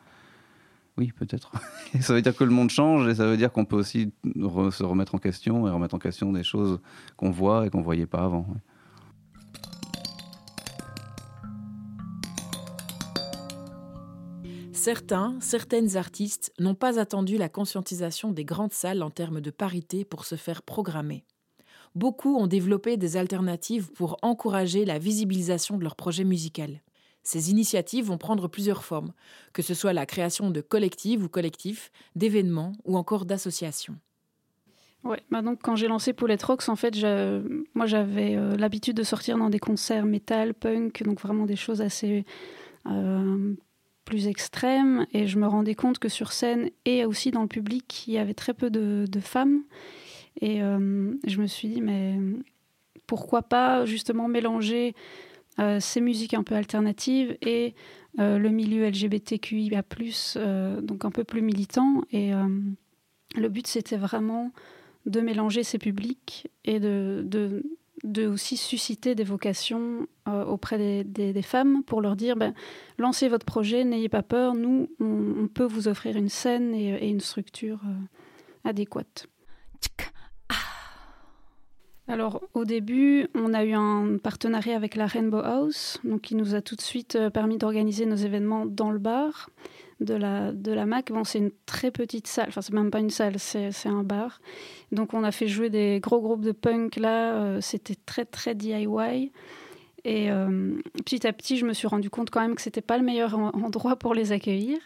oui, 0.98 1.12
peut-être. 1.12 1.52
ça 2.00 2.14
veut 2.14 2.22
dire 2.22 2.34
que 2.34 2.44
le 2.44 2.50
monde 2.50 2.70
change 2.70 3.06
et 3.08 3.14
ça 3.14 3.26
veut 3.26 3.36
dire 3.36 3.52
qu'on 3.52 3.64
peut 3.64 3.76
aussi 3.76 4.12
se 4.24 4.82
remettre 4.82 5.14
en 5.14 5.18
question 5.18 5.68
et 5.68 5.70
remettre 5.70 5.94
en 5.94 5.98
question 5.98 6.32
des 6.32 6.42
choses 6.42 6.80
qu'on 7.16 7.30
voit 7.30 7.66
et 7.66 7.70
qu'on 7.70 7.82
voyait 7.82 8.06
pas 8.06 8.24
avant. 8.24 8.46
Certains, 14.72 15.36
certaines 15.40 15.96
artistes 15.96 16.52
n'ont 16.60 16.76
pas 16.76 17.00
attendu 17.00 17.38
la 17.38 17.48
conscientisation 17.48 18.30
des 18.30 18.44
grandes 18.44 18.72
salles 18.72 19.02
en 19.02 19.10
termes 19.10 19.40
de 19.40 19.50
parité 19.50 20.04
pour 20.04 20.24
se 20.24 20.36
faire 20.36 20.62
programmer. 20.62 21.24
Beaucoup 21.96 22.36
ont 22.36 22.46
développé 22.46 22.96
des 22.96 23.16
alternatives 23.16 23.90
pour 23.90 24.16
encourager 24.22 24.84
la 24.84 24.98
visibilisation 24.98 25.76
de 25.76 25.82
leur 25.82 25.96
projet 25.96 26.24
musical. 26.24 26.82
Ces 27.26 27.50
initiatives 27.50 28.04
vont 28.04 28.18
prendre 28.18 28.46
plusieurs 28.46 28.84
formes, 28.84 29.12
que 29.52 29.60
ce 29.60 29.74
soit 29.74 29.92
la 29.92 30.06
création 30.06 30.48
de 30.50 30.60
collectifs 30.60 31.20
ou 31.20 31.28
collectifs, 31.28 31.90
d'événements 32.14 32.70
ou 32.84 32.96
encore 32.96 33.24
d'associations. 33.24 33.96
Ouais, 35.02 35.20
bah 35.32 35.42
donc 35.42 35.58
quand 35.60 35.74
j'ai 35.74 35.88
lancé 35.88 36.12
Paulette 36.12 36.44
Rocks, 36.44 36.68
en 36.68 36.76
fait, 36.76 36.94
moi 37.74 37.86
j'avais 37.86 38.36
euh, 38.36 38.56
l'habitude 38.56 38.96
de 38.96 39.02
sortir 39.02 39.38
dans 39.38 39.50
des 39.50 39.58
concerts 39.58 40.06
métal, 40.06 40.54
punk, 40.54 41.02
donc 41.02 41.20
vraiment 41.20 41.46
des 41.46 41.56
choses 41.56 41.82
assez 41.82 42.24
euh, 42.88 43.54
plus 44.04 44.28
extrême 44.28 45.04
et 45.12 45.26
je 45.26 45.40
me 45.40 45.48
rendais 45.48 45.74
compte 45.74 45.98
que 45.98 46.08
sur 46.08 46.30
scène 46.30 46.70
et 46.84 47.04
aussi 47.04 47.32
dans 47.32 47.42
le 47.42 47.48
public, 47.48 48.06
il 48.06 48.14
y 48.14 48.18
avait 48.18 48.34
très 48.34 48.54
peu 48.54 48.70
de, 48.70 49.20
femmes. 49.20 49.64
Et 50.40 50.62
euh, 50.62 51.12
je 51.26 51.40
me 51.40 51.48
suis 51.48 51.66
dit, 51.66 51.80
mais 51.80 52.20
pourquoi 53.08 53.42
pas 53.42 53.84
justement 53.84 54.28
mélanger 54.28 54.94
euh, 55.58 55.80
ces 55.80 56.00
musiques 56.00 56.34
un 56.34 56.42
peu 56.42 56.54
alternatives 56.54 57.36
et 57.42 57.74
euh, 58.18 58.38
le 58.38 58.50
milieu 58.50 58.88
LGBTQIA, 58.88 59.82
donc 60.82 61.04
un 61.04 61.10
peu 61.10 61.24
plus 61.24 61.42
militant. 61.42 62.02
Et 62.12 62.32
le 63.36 63.48
but, 63.48 63.66
c'était 63.66 63.96
vraiment 63.96 64.52
de 65.06 65.20
mélanger 65.20 65.62
ces 65.62 65.78
publics 65.78 66.48
et 66.64 66.80
de, 66.80 67.62
aussi 68.26 68.56
susciter 68.56 69.14
des 69.14 69.24
vocations 69.24 70.06
euh, 70.28 70.44
auprès 70.44 71.04
des, 71.04 71.42
femmes 71.42 71.82
pour 71.84 72.00
leur 72.00 72.16
dire 72.16 72.36
ben, 72.36 72.54
lancez 72.98 73.28
votre 73.28 73.46
projet, 73.46 73.84
n'ayez 73.84 74.08
pas 74.08 74.22
peur, 74.22 74.54
nous, 74.54 74.88
on, 75.00 75.48
peut 75.48 75.64
vous 75.64 75.88
offrir 75.88 76.16
une 76.16 76.28
scène 76.28 76.74
et, 76.74 77.08
une 77.08 77.20
structure 77.20 77.80
euh, 77.86 78.68
adéquate. 78.68 79.28
Alors 82.08 82.42
au 82.54 82.64
début, 82.64 83.26
on 83.34 83.52
a 83.52 83.64
eu 83.64 83.72
un 83.72 84.18
partenariat 84.22 84.76
avec 84.76 84.94
la 84.94 85.06
Rainbow 85.06 85.40
House, 85.40 85.98
donc 86.04 86.22
qui 86.22 86.36
nous 86.36 86.54
a 86.54 86.62
tout 86.62 86.76
de 86.76 86.80
suite 86.80 87.16
euh, 87.16 87.30
permis 87.30 87.58
d'organiser 87.58 88.06
nos 88.06 88.16
événements 88.16 88.64
dans 88.64 88.92
le 88.92 88.98
bar 88.98 89.50
de 90.00 90.14
la, 90.14 90.52
de 90.52 90.72
la 90.72 90.86
MAC. 90.86 91.10
Bon, 91.10 91.24
c'est 91.24 91.38
une 91.38 91.50
très 91.64 91.90
petite 91.90 92.28
salle, 92.28 92.46
enfin, 92.48 92.62
c'est 92.62 92.72
même 92.72 92.90
pas 92.90 93.00
une 93.00 93.10
salle, 93.10 93.38
c'est 93.38 93.72
un 93.86 94.04
bar. 94.04 94.40
Donc, 94.92 95.14
on 95.14 95.24
a 95.24 95.32
fait 95.32 95.48
jouer 95.48 95.68
des 95.68 96.00
gros 96.00 96.20
groupes 96.20 96.42
de 96.42 96.52
punk 96.52 96.96
là, 96.96 97.34
euh, 97.34 97.60
c'était 97.60 97.96
très, 98.06 98.24
très 98.24 98.54
DIY. 98.54 99.32
Et 100.04 100.30
euh, 100.30 100.80
petit 101.04 101.26
à 101.26 101.32
petit, 101.32 101.56
je 101.56 101.66
me 101.66 101.72
suis 101.72 101.88
rendu 101.88 102.10
compte 102.10 102.30
quand 102.30 102.40
même 102.40 102.54
que 102.54 102.62
c'était 102.62 102.80
pas 102.80 102.96
le 102.98 103.04
meilleur 103.04 103.36
endroit 103.36 103.96
pour 103.96 104.14
les 104.14 104.30
accueillir. 104.30 104.78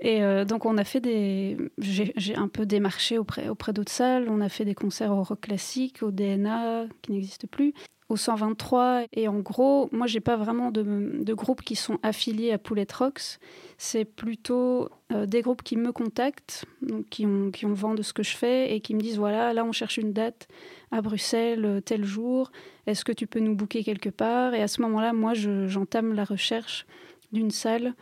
Et 0.00 0.22
euh, 0.22 0.44
donc, 0.44 0.64
on 0.64 0.78
a 0.78 0.84
fait 0.84 1.00
des. 1.00 1.56
J'ai 1.78 2.34
un 2.34 2.48
peu 2.48 2.64
démarché 2.64 3.18
auprès, 3.18 3.48
auprès 3.48 3.72
d'autres 3.72 3.92
salles. 3.92 4.28
On 4.28 4.40
a 4.40 4.48
fait 4.48 4.64
des 4.64 4.74
concerts 4.74 5.12
au 5.12 5.22
rock 5.22 5.42
classique, 5.42 6.02
au 6.02 6.10
DNA, 6.10 6.86
qui 7.02 7.12
n'existe 7.12 7.46
plus 7.46 7.74
au 8.08 8.16
123. 8.16 9.04
Et 9.12 9.28
en 9.28 9.38
gros, 9.38 9.90
moi, 9.92 10.06
j'ai 10.06 10.20
pas 10.20 10.36
vraiment 10.36 10.70
de, 10.70 10.82
de, 11.22 11.34
groupes 11.34 11.62
qui 11.62 11.76
sont 11.76 11.98
affiliés 12.02 12.50
à 12.50 12.58
Poulet 12.58 12.86
Rocks. 12.92 13.38
C'est 13.76 14.06
plutôt 14.06 14.88
euh, 15.12 15.26
des 15.26 15.42
groupes 15.42 15.62
qui 15.62 15.76
me 15.76 15.92
contactent, 15.92 16.64
donc 16.80 17.06
qui 17.10 17.26
ont, 17.26 17.50
qui 17.50 17.66
ont 17.66 17.74
vent 17.74 17.94
de 17.94 18.02
ce 18.02 18.14
que 18.14 18.22
je 18.22 18.36
fais 18.36 18.74
et 18.74 18.80
qui 18.80 18.94
me 18.94 19.00
disent 19.00 19.18
voilà, 19.18 19.52
là, 19.52 19.64
on 19.64 19.72
cherche 19.72 19.98
une 19.98 20.12
date 20.12 20.48
à 20.90 21.02
Bruxelles, 21.02 21.64
euh, 21.64 21.80
tel 21.80 22.04
jour. 22.04 22.50
Est-ce 22.86 23.04
que 23.04 23.12
tu 23.12 23.26
peux 23.26 23.40
nous 23.40 23.54
booker 23.54 23.84
quelque 23.84 24.10
part? 24.10 24.54
Et 24.54 24.62
à 24.62 24.68
ce 24.68 24.80
moment-là, 24.82 25.12
moi, 25.12 25.34
j'entame 25.34 26.14
la 26.14 26.24
recherche 26.24 26.86
d'une 27.32 27.50
salle 27.50 27.94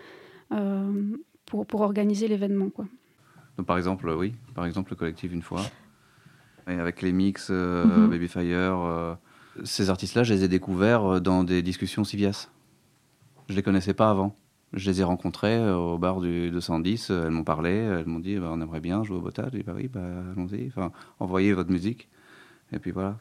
pour, 1.48 1.66
pour 1.66 1.80
organiser 1.80 2.28
l'événement. 2.28 2.70
Quoi. 2.70 2.86
Donc, 3.56 3.66
par 3.66 3.76
exemple, 3.76 4.08
oui, 4.10 4.34
par 4.54 4.66
exemple, 4.66 4.90
le 4.90 4.96
collectif 4.96 5.32
une 5.32 5.42
fois. 5.42 5.62
Et 6.68 6.74
avec 6.74 7.02
les 7.02 7.12
mix, 7.12 7.50
mm-hmm. 7.50 8.08
Babyfire 8.08 9.16
ces 9.64 9.90
artistes-là, 9.90 10.22
je 10.22 10.34
les 10.34 10.44
ai 10.44 10.48
découverts 10.48 11.04
euh, 11.04 11.20
dans 11.20 11.44
des 11.44 11.62
discussions 11.62 12.04
Civias. 12.04 12.48
Je 13.48 13.54
les 13.54 13.62
connaissais 13.62 13.94
pas 13.94 14.10
avant. 14.10 14.36
Je 14.74 14.90
les 14.90 15.00
ai 15.00 15.04
rencontrés 15.04 15.56
euh, 15.56 15.76
au 15.76 15.98
bar 15.98 16.20
du 16.20 16.50
210. 16.50 17.10
Elles 17.10 17.30
m'ont 17.30 17.44
parlé. 17.44 17.70
Elles 17.70 18.06
m'ont 18.06 18.20
dit 18.20 18.36
bah, 18.36 18.50
on 18.52 18.60
aimerait 18.60 18.80
bien 18.80 19.02
jouer 19.02 19.16
au 19.16 19.20
botage. 19.20 19.50
J'ai 19.52 19.58
dit 19.58 19.64
bah 19.64 19.72
oui, 19.74 19.88
bah, 19.88 20.00
allons-y. 20.32 20.68
Enfin, 20.68 20.92
envoyez 21.18 21.52
votre 21.52 21.70
musique. 21.70 22.08
Et 22.72 22.78
puis 22.78 22.90
voilà. 22.90 23.16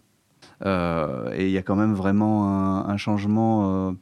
Euh, 0.66 1.32
et 1.34 1.46
il 1.46 1.52
y 1.52 1.58
a 1.58 1.64
quand 1.64 1.76
même 1.76 1.94
vraiment 1.94 2.86
un, 2.88 2.98
changement. 2.98 3.96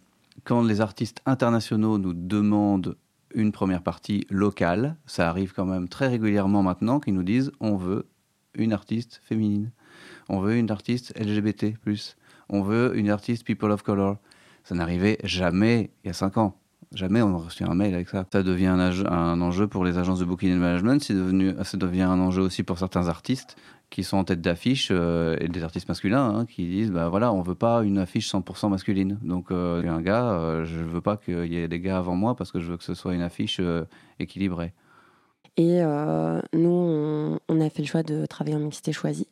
quand 0.43 0.63
les 0.63 0.81
artistes 0.81 1.21
internationaux 1.25 1.97
nous 1.97 2.13
demandent 2.13 2.95
une 3.35 3.51
première 3.51 3.83
partie 3.83 4.25
locale, 4.31 4.97
ça 5.05 5.29
arrive 5.29 5.53
quand 5.53 5.65
même 5.65 5.87
très 5.87 6.07
régulièrement 6.07 6.63
maintenant 6.63 6.99
qu'ils 6.99 7.13
nous 7.13 7.23
disent 7.23 7.51
on 7.59 7.75
veut 7.75 8.07
une 8.55 8.73
artiste 8.73 9.21
féminine, 9.23 9.71
on 10.29 10.39
veut 10.39 10.55
une 10.55 10.71
artiste 10.71 11.13
LGBT 11.19 11.75
on 12.49 12.61
veut 12.61 12.97
une 12.97 13.09
artiste 13.09 13.45
People 13.45 13.71
of 13.71 13.83
Color. 13.83 14.17
Ça 14.63 14.75
n'arrivait 14.75 15.17
jamais 15.23 15.91
il 16.03 16.07
y 16.07 16.09
a 16.09 16.13
cinq 16.13 16.37
ans. 16.37 16.57
Jamais 16.93 17.21
on 17.21 17.37
reçu 17.37 17.63
un 17.63 17.73
mail 17.73 17.93
avec 17.93 18.09
ça. 18.09 18.25
Ça 18.31 18.43
devient 18.43 18.67
un, 18.67 19.41
enjeu 19.41 19.67
pour 19.67 19.83
les 19.83 19.97
agences 19.97 20.19
de 20.19 20.25
booking 20.25 20.53
and 20.53 20.59
management. 20.59 21.11
Devenu, 21.11 21.53
ça 21.63 21.77
devient 21.77 22.03
un 22.03 22.19
enjeu 22.19 22.41
aussi 22.41 22.63
pour 22.63 22.79
certains 22.79 23.07
artistes 23.07 23.55
qui 23.89 24.03
sont 24.03 24.17
en 24.17 24.23
tête 24.23 24.41
d'affiche 24.41 24.89
euh, 24.91 25.37
et 25.39 25.47
des 25.47 25.63
artistes 25.63 25.87
masculins 25.87 26.27
hein, 26.27 26.45
qui 26.45 26.65
disent 26.67 26.91
bah 26.91 27.07
voilà 27.07 27.31
on 27.31 27.41
veut 27.41 27.55
pas 27.55 27.83
une 27.83 27.97
affiche 27.97 28.29
100% 28.31 28.69
masculine. 28.69 29.19
Donc 29.23 29.51
euh, 29.51 29.87
un 29.87 30.01
gars, 30.01 30.31
euh, 30.31 30.65
je 30.65 30.79
veux 30.79 31.01
pas 31.01 31.17
qu'il 31.17 31.45
y 31.45 31.57
ait 31.57 31.67
des 31.67 31.79
gars 31.79 31.97
avant 31.97 32.15
moi 32.15 32.35
parce 32.35 32.51
que 32.51 32.59
je 32.59 32.71
veux 32.71 32.77
que 32.77 32.83
ce 32.83 32.93
soit 32.93 33.13
une 33.13 33.21
affiche 33.21 33.61
équilibrée. 34.19 34.73
Et 35.57 35.79
nous, 35.81 36.69
on, 36.69 37.39
on, 37.47 37.61
a 37.61 37.69
fait 37.69 37.81
le 37.81 37.87
choix 37.87 38.03
de 38.03 38.25
travailler 38.25 38.57
en 38.57 38.59
mixité 38.59 38.91
choisie 38.91 39.27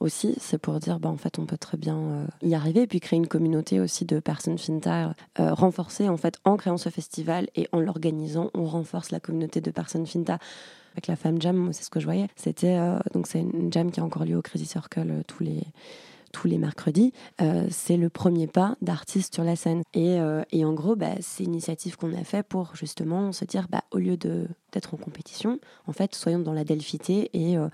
aussi, 0.00 0.34
c'est 0.38 0.58
pour 0.58 0.78
dire, 0.80 0.98
bah, 0.98 1.08
en 1.08 1.16
fait, 1.16 1.38
on 1.38 1.46
peut 1.46 1.58
très 1.58 1.76
bien 1.76 1.96
euh, 1.96 2.26
y 2.42 2.54
arriver, 2.54 2.82
et 2.82 2.86
puis 2.86 3.00
créer 3.00 3.16
une 3.16 3.26
communauté 3.26 3.80
aussi 3.80 4.04
de 4.04 4.20
personnes 4.20 4.58
finta, 4.58 5.14
euh, 5.40 5.54
en 5.58 6.16
fait, 6.16 6.38
en 6.44 6.56
créant 6.56 6.76
ce 6.76 6.88
festival 6.88 7.48
et 7.56 7.68
en 7.72 7.80
l'organisant, 7.80 8.50
on 8.54 8.64
renforce 8.64 9.10
la 9.10 9.20
communauté 9.20 9.60
de 9.60 9.70
personnes 9.70 10.06
finta. 10.06 10.38
Avec 10.92 11.08
la 11.08 11.16
Femme 11.16 11.42
Jam, 11.42 11.72
c'est 11.72 11.82
ce 11.82 11.90
que 11.90 11.98
je 11.98 12.04
voyais. 12.04 12.28
C'était, 12.36 12.76
euh, 12.76 12.98
donc 13.14 13.26
c'est 13.26 13.40
une 13.40 13.72
jam 13.72 13.90
qui 13.90 13.98
a 13.98 14.04
encore 14.04 14.24
lieu 14.24 14.36
au 14.36 14.42
Crazy 14.42 14.66
Circle 14.66 15.24
tous 15.26 15.42
les 15.42 15.60
tous 16.34 16.48
les 16.48 16.58
mercredis, 16.58 17.12
euh, 17.40 17.66
c'est 17.70 17.96
le 17.96 18.10
premier 18.10 18.48
pas 18.48 18.76
d'artiste 18.82 19.34
sur 19.34 19.44
la 19.44 19.54
scène. 19.54 19.82
Et, 19.94 20.20
euh, 20.20 20.42
et 20.50 20.64
en 20.64 20.72
gros, 20.72 20.96
bah, 20.96 21.12
c'est 21.20 21.44
une 21.44 21.52
initiative 21.52 21.96
qu'on 21.96 22.12
a 22.12 22.24
fait 22.24 22.42
pour 22.42 22.74
justement 22.74 23.30
se 23.30 23.44
dire, 23.44 23.68
bah, 23.70 23.84
au 23.92 23.98
lieu 23.98 24.16
d'être 24.16 24.94
en 24.94 24.96
compétition, 24.96 25.60
en 25.86 25.92
fait, 25.92 26.14
soyons 26.14 26.40
dans 26.40 26.52
la 26.52 26.64
delphité 26.64 27.30
et, 27.32 27.56
euh, 27.56 27.68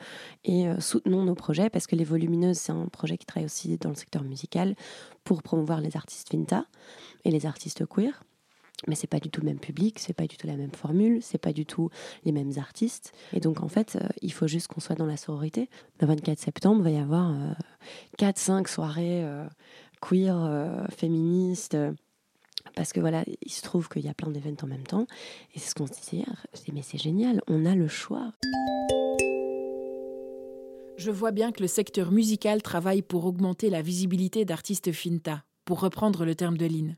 et 0.45 0.67
soutenons 0.79 1.25
nos 1.25 1.35
projets, 1.35 1.71
parce 1.71 1.87
que 1.87 1.97
Les 1.97 2.05
Volumineuses, 2.05 2.59
c'est 2.59 2.73
un 2.73 2.87
projet 2.87 3.17
qui 3.17 3.25
travaille 3.25 3.47
aussi 3.47 3.79
dans 3.79 3.89
le 3.89 3.95
secteur 3.95 4.23
musical 4.25 4.77
pour 5.25 5.43
promouvoir 5.43 5.81
les 5.81 5.97
artistes 5.97 6.31
Vinta 6.33 6.67
et 7.25 7.31
les 7.31 7.47
artistes 7.47 7.87
queer 7.87 8.23
mais 8.87 8.95
c'est 8.95 9.07
pas 9.07 9.21
du 9.21 9.31
tout 9.31 9.41
le 9.41 9.47
même 9.47 9.59
public, 9.59 9.99
c'est 9.99 10.13
pas 10.13 10.27
du 10.27 10.37
tout 10.37 10.47
la 10.47 10.57
même 10.57 10.73
formule, 10.73 11.21
c'est 11.23 11.39
pas 11.39 11.53
du 11.53 11.67
tout 11.67 11.91
les 12.25 12.33
mêmes 12.33 12.53
artistes. 12.57 13.13
Et 13.33 13.41
donc 13.41 13.63
en 13.63 13.69
fait, 13.69 13.97
euh, 13.97 14.07
il 14.23 14.33
faut 14.33 14.47
juste 14.47 14.69
qu'on 14.69 14.81
soit 14.81 14.97
dans 14.97 15.07
la 15.07 15.17
sororité. 15.17 15.69
Le 16.01 16.07
24 16.07 16.39
septembre, 16.39 16.81
il 16.81 16.85
va 16.85 16.91
y 16.91 16.99
avoir 16.99 17.35
4-5 18.19 18.63
euh, 18.63 18.67
soirées 18.67 19.25
euh, 19.25 19.47
queer, 20.01 20.87
féministes. 20.97 21.77
parce 22.75 22.93
que 22.93 23.01
voilà, 23.01 23.25
il 23.43 23.53
se 23.53 23.63
trouve 23.63 23.89
qu'il 23.89 24.03
y 24.03 24.09
a 24.09 24.15
plein 24.15 24.31
d'événements 24.31 24.63
en 24.63 24.67
même 24.67 24.87
temps. 24.87 25.07
Et 25.55 25.59
c'est 25.59 25.71
ce 25.71 25.75
qu'on 25.75 25.87
se 25.87 25.93
disait 25.93 26.19
hier. 26.19 26.47
mais 26.73 26.83
c'est 26.83 26.99
génial, 26.99 27.43
on 27.49 27.67
a 27.67 27.75
le 27.75 27.89
choix. 27.89 28.33
Je 30.97 31.11
vois 31.11 31.33
bien 31.33 31.53
que 31.53 31.63
le 31.63 31.67
secteur 31.67 32.13
musical 32.13 32.63
travaille 32.63 33.03
pour 33.03 33.25
augmenter 33.25 33.71
la 33.71 33.81
visibilité 33.81 34.45
d'artistes 34.45 34.93
finta, 34.93 35.45
pour 35.65 35.81
reprendre 35.81 36.25
le 36.25 36.35
terme 36.35 36.59
de 36.59 36.67
Lynn. 36.67 36.97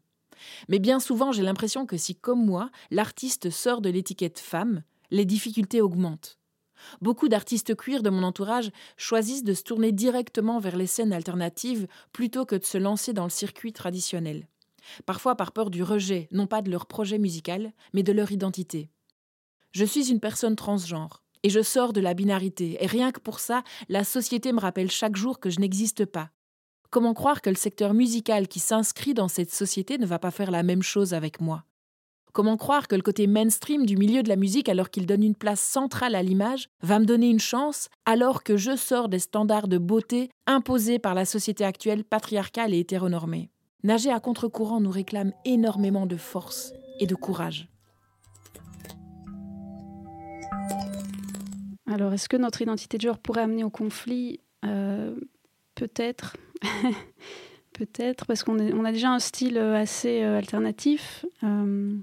Mais 0.68 0.78
bien 0.78 1.00
souvent, 1.00 1.32
j'ai 1.32 1.42
l'impression 1.42 1.86
que 1.86 1.96
si, 1.96 2.14
comme 2.14 2.44
moi, 2.44 2.70
l'artiste 2.90 3.50
sort 3.50 3.80
de 3.80 3.90
l'étiquette 3.90 4.38
femme, 4.38 4.82
les 5.10 5.24
difficultés 5.24 5.80
augmentent. 5.80 6.38
Beaucoup 7.00 7.28
d'artistes 7.28 7.76
queer 7.76 8.02
de 8.02 8.10
mon 8.10 8.22
entourage 8.22 8.70
choisissent 8.96 9.44
de 9.44 9.54
se 9.54 9.62
tourner 9.62 9.92
directement 9.92 10.58
vers 10.58 10.76
les 10.76 10.86
scènes 10.86 11.12
alternatives 11.12 11.86
plutôt 12.12 12.44
que 12.44 12.56
de 12.56 12.64
se 12.64 12.78
lancer 12.78 13.12
dans 13.12 13.24
le 13.24 13.30
circuit 13.30 13.72
traditionnel. 13.72 14.48
Parfois 15.06 15.36
par 15.36 15.52
peur 15.52 15.70
du 15.70 15.82
rejet, 15.82 16.28
non 16.32 16.46
pas 16.46 16.62
de 16.62 16.70
leur 16.70 16.86
projet 16.86 17.18
musical, 17.18 17.72
mais 17.92 18.02
de 18.02 18.12
leur 18.12 18.32
identité. 18.32 18.90
Je 19.70 19.84
suis 19.84 20.10
une 20.10 20.20
personne 20.20 20.56
transgenre 20.56 21.22
et 21.44 21.50
je 21.50 21.62
sors 21.62 21.92
de 21.92 22.00
la 22.00 22.14
binarité, 22.14 22.76
et 22.80 22.86
rien 22.86 23.10
que 23.10 23.20
pour 23.20 23.40
ça, 23.40 23.64
la 23.88 24.04
société 24.04 24.52
me 24.52 24.60
rappelle 24.60 24.90
chaque 24.90 25.16
jour 25.16 25.40
que 25.40 25.50
je 25.50 25.58
n'existe 25.58 26.04
pas. 26.04 26.30
Comment 26.92 27.14
croire 27.14 27.40
que 27.40 27.48
le 27.48 27.56
secteur 27.56 27.94
musical 27.94 28.48
qui 28.48 28.60
s'inscrit 28.60 29.14
dans 29.14 29.26
cette 29.26 29.50
société 29.50 29.96
ne 29.96 30.04
va 30.04 30.18
pas 30.18 30.30
faire 30.30 30.50
la 30.50 30.62
même 30.62 30.82
chose 30.82 31.14
avec 31.14 31.40
moi? 31.40 31.64
Comment 32.34 32.58
croire 32.58 32.86
que 32.86 32.94
le 32.94 33.00
côté 33.00 33.26
mainstream 33.26 33.86
du 33.86 33.96
milieu 33.96 34.22
de 34.22 34.28
la 34.28 34.36
musique, 34.36 34.68
alors 34.68 34.90
qu'il 34.90 35.06
donne 35.06 35.22
une 35.22 35.34
place 35.34 35.62
centrale 35.62 36.14
à 36.14 36.22
l'image, 36.22 36.68
va 36.82 36.98
me 36.98 37.06
donner 37.06 37.30
une 37.30 37.40
chance 37.40 37.88
alors 38.04 38.42
que 38.42 38.58
je 38.58 38.76
sors 38.76 39.08
des 39.08 39.20
standards 39.20 39.68
de 39.68 39.78
beauté 39.78 40.28
imposés 40.46 40.98
par 40.98 41.14
la 41.14 41.24
société 41.24 41.64
actuelle 41.64 42.04
patriarcale 42.04 42.74
et 42.74 42.80
hétéronormée? 42.80 43.48
Nager 43.84 44.10
à 44.10 44.20
contre-courant 44.20 44.82
nous 44.82 44.90
réclame 44.90 45.32
énormément 45.46 46.04
de 46.04 46.18
force 46.18 46.74
et 47.00 47.06
de 47.06 47.14
courage. 47.14 47.70
Alors, 51.86 52.12
est-ce 52.12 52.28
que 52.28 52.36
notre 52.36 52.60
identité 52.60 52.98
de 52.98 53.02
genre 53.02 53.18
pourrait 53.18 53.44
amener 53.44 53.64
au 53.64 53.70
conflit? 53.70 54.40
Euh, 54.66 55.16
Peut-être. 55.74 56.36
Peut-être, 57.72 58.26
parce 58.26 58.42
qu'on 58.42 58.58
on 58.58 58.84
a 58.84 58.92
déjà 58.92 59.10
un 59.10 59.18
style 59.18 59.58
assez 59.58 60.22
euh, 60.22 60.38
alternatif. 60.38 61.24
Euh, 61.42 61.96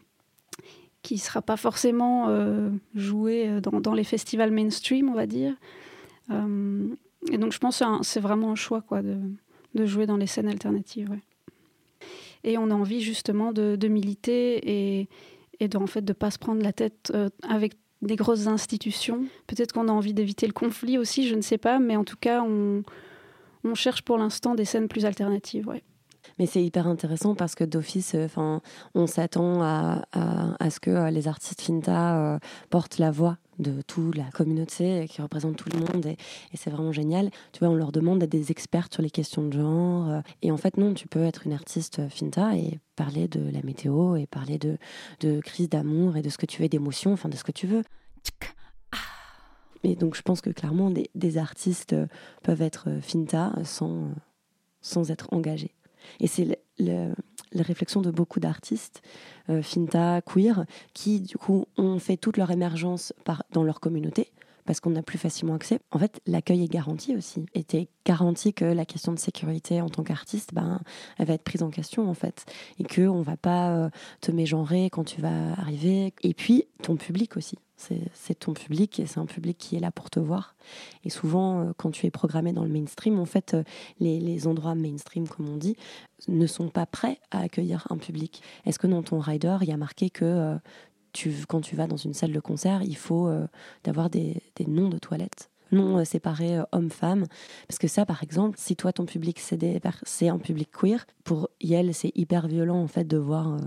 qui 1.02 1.16
ne 1.16 1.20
sera 1.20 1.42
pas 1.42 1.58
forcément 1.58 2.28
euh, 2.30 2.70
joué 2.96 3.48
euh, 3.48 3.62
dans, 3.62 3.94
les 3.94 4.04
festivals 4.04 4.52
mainstream, 4.52 5.10
on 5.10 5.14
va 5.14 5.28
dire. 5.28 5.54
Euh, 6.30 6.88
et 7.32 7.38
donc 7.38 7.54
je 7.54 7.60
pense 7.60 7.80
que 7.80 7.86
c'est 8.04 8.20
vraiment 8.20 8.52
un 8.52 8.56
choix 8.56 8.82
quoi, 8.82 9.02
de, 9.02 9.86
jouer 9.86 10.06
dans 10.06 10.18
les 10.18 10.28
scènes 10.28 10.48
alternatives. 10.48 11.10
Et 12.44 12.58
on 12.58 12.70
a 12.70 12.74
envie 12.74 13.02
justement 13.02 13.52
de, 13.54 13.88
militer 13.88 15.00
et, 15.60 15.68
de, 15.68 15.78
en 15.78 15.88
fait, 15.88 16.02
de 16.02 16.12
ne 16.12 16.16
pas 16.16 16.32
se 16.32 16.40
prendre 16.40 16.62
la 16.62 16.74
tête 16.74 17.12
avec 17.48 17.74
des 18.02 18.16
grosses 18.16 18.48
institutions. 18.48 19.26
Peut-être 19.48 19.74
qu'on 19.74 19.90
a 19.90 19.92
envie 19.92 20.14
d'éviter 20.14 20.48
le 20.48 20.54
conflit 20.54 20.98
aussi, 20.98 21.28
je 21.28 21.36
ne 21.36 21.42
sais 21.42 21.58
pas, 21.58 21.80
mais 21.80 21.98
en 21.98 22.06
tout 22.06 22.16
cas, 22.16 22.42
on, 22.42 22.84
on 23.64 23.76
cherche 23.76 24.02
pour 24.02 24.18
l'instant 24.18 24.56
des 24.56 24.66
scènes 24.66 24.88
plus 24.88 25.06
alternatives. 25.06 25.68
Ouais. 25.68 25.84
Mais 26.38 26.46
c'est 26.46 26.64
hyper 26.64 26.88
intéressant 26.88 27.36
parce 27.36 27.56
que 27.56 27.64
d'office, 27.64 28.16
euh, 28.16 28.26
enfin, 28.26 28.62
on 28.96 29.08
s'attend 29.08 29.62
à, 29.62 30.04
à, 30.14 30.70
ce 30.70 30.80
que 30.80 30.92
euh, 30.92 31.10
les 31.10 31.28
artistes 31.28 31.62
Finta 31.62 32.36
euh, 32.36 32.40
portent 32.70 32.98
la 32.98 33.12
voix 33.12 33.38
de 33.58 33.82
toute 33.82 34.16
la 34.16 34.24
communauté 34.32 35.06
qui 35.10 35.22
représente 35.22 35.58
tout 35.58 35.68
le 35.70 35.80
monde 35.80 36.06
et, 36.06 36.18
c'est 36.54 36.70
vraiment 36.70 36.94
génial. 36.94 37.30
Tu 37.52 37.60
vois, 37.60 37.68
on 37.70 37.76
leur 37.76 37.92
demande 37.92 38.20
d'être 38.20 38.32
des 38.32 38.52
experts 38.52 38.88
sur 38.90 39.02
les 39.02 39.10
questions 39.10 39.46
de 39.46 39.52
genre 39.52 40.22
et 40.42 40.52
en 40.52 40.58
fait 40.58 40.78
non, 40.78 40.94
tu 40.94 41.10
peux 41.10 41.24
être 41.24 41.46
une 41.46 41.52
artiste 41.52 42.08
Finta 42.08 42.56
et 42.56 42.80
parler 42.96 43.28
de 43.28 43.52
la 43.52 43.62
météo 43.62 44.16
et 44.16 44.28
parler 44.28 44.58
de, 44.58 44.78
de 45.20 45.42
crise 45.42 45.68
d'amour 45.68 46.16
et 46.16 46.22
de 46.22 46.30
ce 46.30 46.38
que 46.38 46.46
tu 46.46 46.62
veux, 46.62 46.70
d'émotion, 46.70 47.12
enfin 47.12 47.28
de 47.28 47.36
ce 47.36 47.44
que 47.44 47.52
tu 47.52 47.68
veux. 47.68 47.84
Mais 49.84 49.96
donc 49.96 50.16
je 50.16 50.22
pense 50.22 50.42
que 50.42 50.50
clairement 50.50 50.92
des, 50.92 51.38
artistes 51.38 51.96
peuvent 52.44 52.62
être 52.62 52.90
Finta 53.02 53.54
sans, 53.64 54.10
sans 54.82 55.12
être 55.12 55.32
engagés. 55.32 55.74
Et 56.20 56.28
c'est 56.28 56.60
la 56.80 57.64
réflexion 57.64 58.02
de 58.02 58.12
beaucoup 58.12 58.40
d'artistes, 58.40 59.02
euh, 59.50 59.62
finta, 59.62 60.22
queer, 60.22 60.66
qui 60.94 61.20
du 61.20 61.38
coup 61.38 61.66
ont 61.78 62.00
fait 62.00 62.18
toute 62.18 62.38
leur 62.38 62.52
émergence 62.52 63.14
dans 63.52 63.64
leur 63.64 63.80
communauté 63.80 64.32
parce 64.66 64.82
qu'on 64.82 64.96
a 64.96 65.02
plus 65.02 65.18
facilement 65.18 65.56
accès. 65.56 65.80
En 65.90 65.98
fait, 65.98 66.22
l'accueil 66.28 66.64
est 66.64 66.72
garanti 66.72 67.16
aussi. 67.16 67.44
Et 67.56 67.66
es 67.74 67.88
garanti 68.06 68.54
que 68.54 68.66
la 68.66 68.86
question 68.86 69.12
de 69.12 69.18
sécurité 69.18 69.82
en 69.82 69.90
tant 69.90 70.04
qu'artiste, 70.04 70.54
ben, 70.54 70.80
elle 71.18 71.26
va 71.26 71.34
être 71.34 71.44
prise 71.44 71.64
en 71.64 71.72
question 71.72 72.08
en 72.08 72.14
fait. 72.14 72.46
Et 72.78 72.84
qu'on 72.84 73.18
ne 73.18 73.24
va 73.24 73.36
pas 73.36 73.72
euh, 73.72 73.90
te 74.22 74.32
mégenrer 74.32 74.92
quand 74.92 75.06
tu 75.06 75.22
vas 75.22 75.54
arriver. 75.54 76.14
Et 76.22 76.36
puis, 76.36 76.66
ton 76.84 76.98
public 76.98 77.36
aussi. 77.36 77.58
C'est 78.14 78.40
ton 78.40 78.54
public 78.54 79.00
et 79.00 79.06
c'est 79.06 79.20
un 79.20 79.26
public 79.26 79.58
qui 79.58 79.78
est 79.78 79.80
là 79.80 79.92
pour 79.92 80.10
te 80.10 80.20
voir. 80.20 80.56
Et 81.06 81.10
souvent, 81.10 81.62
euh, 81.62 81.72
quand 81.78 81.92
tu 81.92 82.06
es 82.06 82.12
programmé 82.12 82.52
dans 82.52 82.64
le 82.64 82.70
mainstream, 82.70 83.20
en 83.20 83.26
fait, 83.26 83.54
euh, 83.54 83.64
les, 84.00 84.48
endroits 84.48 84.76
mainstream, 84.76 85.28
comme 85.28 85.48
on 85.48 85.56
dit, 85.56 85.78
ne 86.28 86.46
sont 86.46 86.70
pas 86.70 86.86
prêts 86.86 87.20
à 87.32 87.40
accueillir 87.40 87.88
un 87.90 87.98
public. 87.98 88.42
Est-ce 88.66 88.80
que 88.80 88.88
dans 88.88 89.02
ton 89.02 89.20
rider, 89.20 89.58
il 89.62 89.70
y 89.70 89.72
a 89.72 89.78
marqué 89.78 90.10
que 90.10 90.58
quand 91.48 91.62
tu 91.62 91.76
vas 91.76 91.88
dans 91.88 91.98
une 91.98 92.14
salle 92.14 92.32
de 92.32 92.40
concert, 92.40 92.84
il 92.84 92.98
faut 92.98 93.28
euh, 93.28 93.48
d'avoir 93.84 94.10
des, 94.10 94.42
noms 94.68 94.90
de 94.90 94.98
toilettes? 94.98 95.50
Non 95.72 96.00
euh, 96.00 96.04
séparés 96.04 96.58
euh, 96.58 96.64
hommes-femmes. 96.72 97.26
Parce 97.68 97.80
que 97.80 97.88
ça, 97.88 98.06
par 98.06 98.24
exemple, 98.24 98.58
si 98.60 98.76
toi, 98.76 98.94
ton 98.94 99.06
public, 99.06 99.40
c'est 99.40 100.30
un 100.30 100.38
public 100.38 100.70
queer, 100.72 101.06
pour 101.24 101.50
Yel, 101.62 101.94
c'est 101.94 102.12
hyper 102.16 102.48
violent, 102.48 102.82
en 102.82 102.88
fait, 102.88 103.06
de 103.06 103.18
voir, 103.18 103.58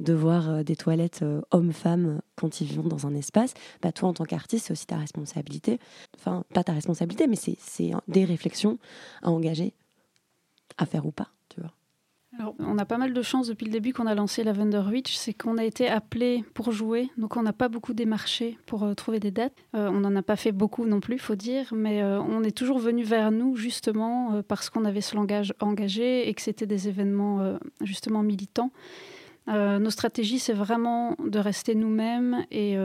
de 0.00 0.12
voir 0.12 0.64
des 0.64 0.76
toilettes 0.76 1.24
hommes-femmes 1.50 2.20
quand 2.36 2.60
ils 2.60 2.66
vivent 2.66 2.88
dans 2.88 3.06
un 3.06 3.14
espace. 3.14 3.54
Bah, 3.82 3.92
toi, 3.92 4.08
en 4.08 4.14
tant 4.14 4.24
qu'artiste, 4.24 4.66
c'est 4.66 4.72
aussi 4.72 4.86
ta 4.86 4.96
responsabilité. 4.96 5.78
Enfin, 6.16 6.44
pas 6.54 6.64
ta 6.64 6.72
responsabilité, 6.72 7.26
mais 7.26 7.36
c'est 7.36 7.92
des 8.08 8.24
réflexions 8.24 8.78
à 9.22 9.30
engager, 9.30 9.74
à 10.78 10.86
faire 10.86 11.06
ou 11.06 11.12
pas, 11.12 11.28
vois 12.38 12.54
on 12.58 12.78
a 12.78 12.84
pas 12.84 12.98
mal 12.98 13.12
de 13.12 13.22
chance 13.22 13.48
depuis 13.48 13.64
le 13.64 13.72
début 13.72 13.92
qu'on 13.92 14.06
a 14.06 14.14
lancé 14.14 14.44
Lavender 14.44 14.82
Witch, 14.90 15.14
c'est 15.14 15.32
qu'on 15.32 15.58
a 15.58 15.64
été 15.64 15.88
appelé 15.88 16.44
pour 16.54 16.72
jouer, 16.72 17.10
donc 17.16 17.36
on 17.36 17.42
n'a 17.42 17.52
pas 17.52 17.68
beaucoup 17.68 17.94
démarché 17.94 18.58
pour 18.66 18.84
euh, 18.84 18.94
trouver 18.94 19.20
des 19.20 19.30
dates. 19.30 19.54
Euh, 19.74 19.88
on 19.88 20.00
n'en 20.00 20.14
a 20.16 20.22
pas 20.22 20.36
fait 20.36 20.52
beaucoup 20.52 20.86
non 20.86 21.00
plus, 21.00 21.18
faut 21.18 21.34
dire, 21.34 21.72
mais 21.74 22.02
euh, 22.02 22.20
on 22.20 22.42
est 22.42 22.56
toujours 22.56 22.78
venu 22.78 23.02
vers 23.02 23.30
nous 23.30 23.56
justement 23.56 24.42
parce 24.48 24.70
qu'on 24.70 24.84
avait 24.84 25.00
ce 25.00 25.16
langage 25.16 25.54
engagé 25.60 26.28
et 26.28 26.34
que 26.34 26.42
c'était 26.42 26.66
des 26.66 26.88
événements 26.88 27.58
justement 27.80 28.22
militants. 28.22 28.70
nos 29.48 29.90
stratégies, 29.90 30.38
c'est 30.38 30.52
vraiment 30.52 31.16
de 31.24 31.38
rester 31.38 31.74
nous-mêmes 31.74 32.44
et 32.50 32.76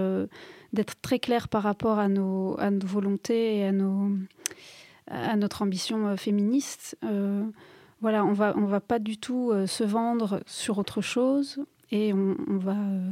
d'être 0.73 0.99
très 1.01 1.19
clair 1.19 1.47
par 1.47 1.63
rapport 1.63 1.99
à 1.99 2.07
nos, 2.07 2.57
volontés 2.83 3.57
et 3.57 3.71
à 5.07 5.35
notre 5.35 5.61
ambition 5.61 6.15
féministe 6.17 6.97
voilà, 8.01 8.25
on 8.25 8.33
va, 8.33 8.53
on 8.57 8.65
va 8.65 8.79
pas 8.79 8.99
du 8.99 9.17
tout 9.17 9.51
euh, 9.51 9.67
se 9.67 9.83
vendre 9.83 10.41
sur 10.47 10.79
autre 10.79 11.01
chose 11.01 11.63
et 11.91 12.13
on, 12.13 12.35
va, 12.57 12.71
euh, 12.71 13.11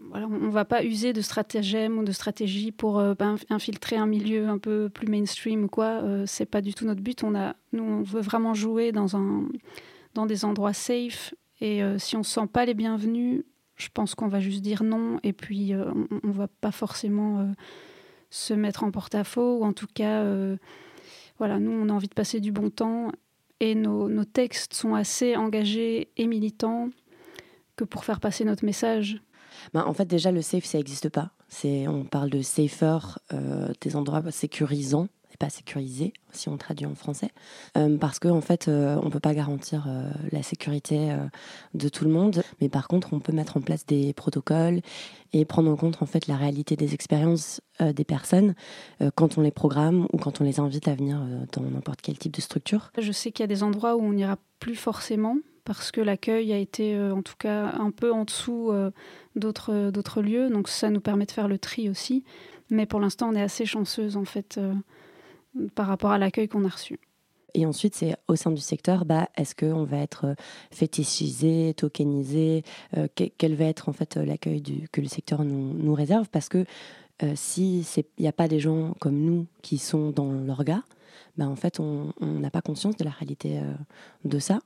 voilà, 0.00 0.26
on 0.26 0.50
va 0.50 0.64
pas 0.64 0.84
user 0.84 1.12
de 1.12 1.22
stratagèmes 1.22 1.98
ou 1.98 2.04
de 2.04 2.12
stratégies 2.12 2.72
pour 2.72 2.98
euh, 2.98 3.14
ben, 3.14 3.36
infiltrer 3.48 3.96
un 3.96 4.06
milieu 4.06 4.48
un 4.48 4.58
peu 4.58 4.90
plus 4.90 5.06
mainstream 5.06 5.64
ou 5.64 5.68
quoi. 5.68 6.02
c'est 6.26 6.46
pas 6.46 6.60
du 6.60 6.74
tout 6.74 6.84
notre 6.84 7.00
but. 7.00 7.24
On 7.24 7.34
a, 7.34 7.56
nous, 7.72 7.84
on 7.84 8.02
veut 8.02 8.20
vraiment 8.20 8.52
jouer 8.52 8.92
dans 8.92 9.16
un, 9.16 9.48
dans 10.14 10.26
des 10.26 10.44
endroits 10.44 10.74
safe 10.74 11.34
et 11.62 11.80
si 11.96 12.16
on 12.16 12.22
se 12.22 12.32
sent 12.32 12.48
pas 12.52 12.66
les 12.66 12.74
bienvenus, 12.74 13.44
je 13.76 13.88
pense 13.94 14.14
qu'on 14.14 14.28
va 14.28 14.40
juste 14.40 14.60
dire 14.60 14.82
non 14.82 15.20
et 15.22 15.32
puis 15.32 15.74
on, 15.74 16.06
on, 16.22 16.30
va 16.32 16.48
pas 16.48 16.70
forcément 16.70 17.48
se 18.28 18.52
mettre 18.52 18.84
en 18.84 18.90
porte-à-faux 18.90 19.60
ou 19.60 19.64
en 19.64 19.72
tout 19.72 19.86
cas 19.92 20.22
voilà, 21.38 21.58
nous, 21.58 21.70
on 21.70 21.88
a 21.88 21.92
envie 21.92 22.08
de 22.08 22.14
passer 22.14 22.40
du 22.40 22.52
bon 22.52 22.70
temps 22.70 23.12
et 23.60 23.74
nos, 23.74 24.08
nos, 24.08 24.24
textes 24.24 24.74
sont 24.74 24.94
assez 24.94 25.36
engagés 25.36 26.10
et 26.16 26.26
militants 26.26 26.90
que 27.76 27.84
pour 27.84 28.04
faire 28.04 28.20
passer 28.20 28.44
notre 28.44 28.64
message. 28.64 29.20
Ben, 29.72 29.84
en 29.84 29.92
fait, 29.92 30.06
déjà, 30.06 30.30
le 30.32 30.42
safe, 30.42 30.64
ça 30.64 30.78
n'existe 30.78 31.08
pas. 31.08 31.30
On 31.64 32.04
parle 32.04 32.30
de 32.30 32.42
safer, 32.42 33.18
euh, 33.32 33.68
des 33.80 33.96
endroits 33.96 34.30
sécurisants 34.30 35.08
pas 35.36 35.50
sécurisés, 35.50 36.12
si 36.32 36.48
on 36.48 36.56
traduit 36.56 36.86
en 36.86 36.94
français. 36.94 37.30
Euh, 37.76 37.96
parce 37.96 38.18
qu'en 38.18 38.36
en 38.36 38.40
fait, 38.40 38.68
euh, 38.68 38.98
on 39.02 39.06
ne 39.06 39.10
peut 39.10 39.20
pas 39.20 39.34
garantir 39.34 39.86
la 40.32 40.42
sécurité 40.42 41.14
de 41.74 41.88
tout 41.88 42.04
le 42.04 42.10
monde. 42.10 42.42
Mais 42.60 42.68
par 42.68 42.88
contre, 42.88 43.12
on 43.12 43.20
peut 43.20 43.32
mettre 43.32 43.56
en 43.56 43.60
place 43.60 43.86
des 43.86 44.12
protocoles 44.12 44.80
et 45.32 45.44
prendre 45.44 45.70
en 45.70 45.76
compte 45.76 46.02
en 46.02 46.06
fait 46.06 46.26
la 46.26 46.36
réalité 46.36 46.76
des 46.76 46.94
expériences 46.94 47.60
euh, 47.80 47.92
des 47.92 48.04
personnes 48.04 48.54
euh, 49.02 49.10
quand 49.14 49.36
on 49.36 49.42
les 49.42 49.50
programme 49.50 50.06
ou 50.12 50.16
quand 50.16 50.40
on 50.40 50.44
les 50.44 50.60
invite 50.60 50.88
à 50.88 50.94
venir 50.94 51.20
euh, 51.20 51.44
dans 51.52 51.62
n'importe 51.62 52.00
quel 52.00 52.16
type 52.16 52.32
de 52.32 52.40
structure. 52.40 52.90
Je 52.98 53.12
sais 53.12 53.32
qu'il 53.32 53.42
y 53.42 53.44
a 53.44 53.48
des 53.48 53.62
endroits 53.62 53.96
où 53.96 54.00
on 54.00 54.14
n'ira 54.14 54.38
plus 54.60 54.76
forcément 54.76 55.36
parce 55.64 55.90
que 55.90 56.00
l'accueil 56.00 56.52
a 56.52 56.58
été 56.58 56.98
en 56.98 57.22
tout 57.22 57.34
cas 57.38 57.72
un 57.78 57.90
peu 57.90 58.12
en 58.12 58.24
dessous 58.24 58.70
d'autres 59.34 59.90
d'autres 59.90 60.22
lieux, 60.22 60.48
donc 60.48 60.68
ça 60.68 60.90
nous 60.90 61.00
permet 61.00 61.26
de 61.26 61.32
faire 61.32 61.48
le 61.48 61.58
tri 61.58 61.90
aussi. 61.90 62.22
Mais 62.70 62.86
pour 62.86 63.00
l'instant, 63.00 63.30
on 63.30 63.34
est 63.34 63.42
assez 63.42 63.66
chanceuse 63.66 64.16
en 64.16 64.24
fait 64.24 64.60
par 65.74 65.86
rapport 65.86 66.10
à 66.10 66.18
l'accueil 66.18 66.48
qu'on 66.48 66.64
a 66.64 66.68
reçu. 66.68 66.98
Et 67.56 67.64
ensuite, 67.64 67.94
c'est 67.94 68.14
au 68.28 68.36
sein 68.36 68.50
du 68.50 68.60
secteur, 68.60 69.06
bah, 69.06 69.30
est-ce 69.34 69.54
qu'on 69.54 69.84
va 69.84 69.96
être 69.96 70.26
euh, 70.26 70.34
fétichisé, 70.70 71.72
tokenisé 71.74 72.64
euh, 72.98 73.08
Quel 73.14 73.54
va 73.54 73.64
être 73.64 73.88
en 73.88 73.94
fait 73.94 74.18
euh, 74.18 74.26
l'accueil 74.26 74.62
que 74.92 75.00
le 75.00 75.08
secteur 75.08 75.42
nous, 75.42 75.94
réserve? 75.94 76.28
Parce 76.28 76.50
que 76.50 76.66
si 77.34 77.82
s'il 77.82 78.04
n'y 78.18 78.28
a 78.28 78.32
pas 78.32 78.46
des 78.46 78.60
gens 78.60 78.92
comme 79.00 79.18
nous 79.18 79.46
qui 79.62 79.78
sont 79.78 80.10
dans 80.10 80.30
l'orga, 80.32 80.82
bah, 81.38 81.48
en 81.48 81.56
fait, 81.56 81.80
on 81.80 82.12
n'a 82.20 82.50
pas 82.50 82.60
conscience 82.60 82.94
de 82.96 83.04
la 83.04 83.10
réalité 83.10 83.58
de 84.26 84.38
ça. 84.38 84.58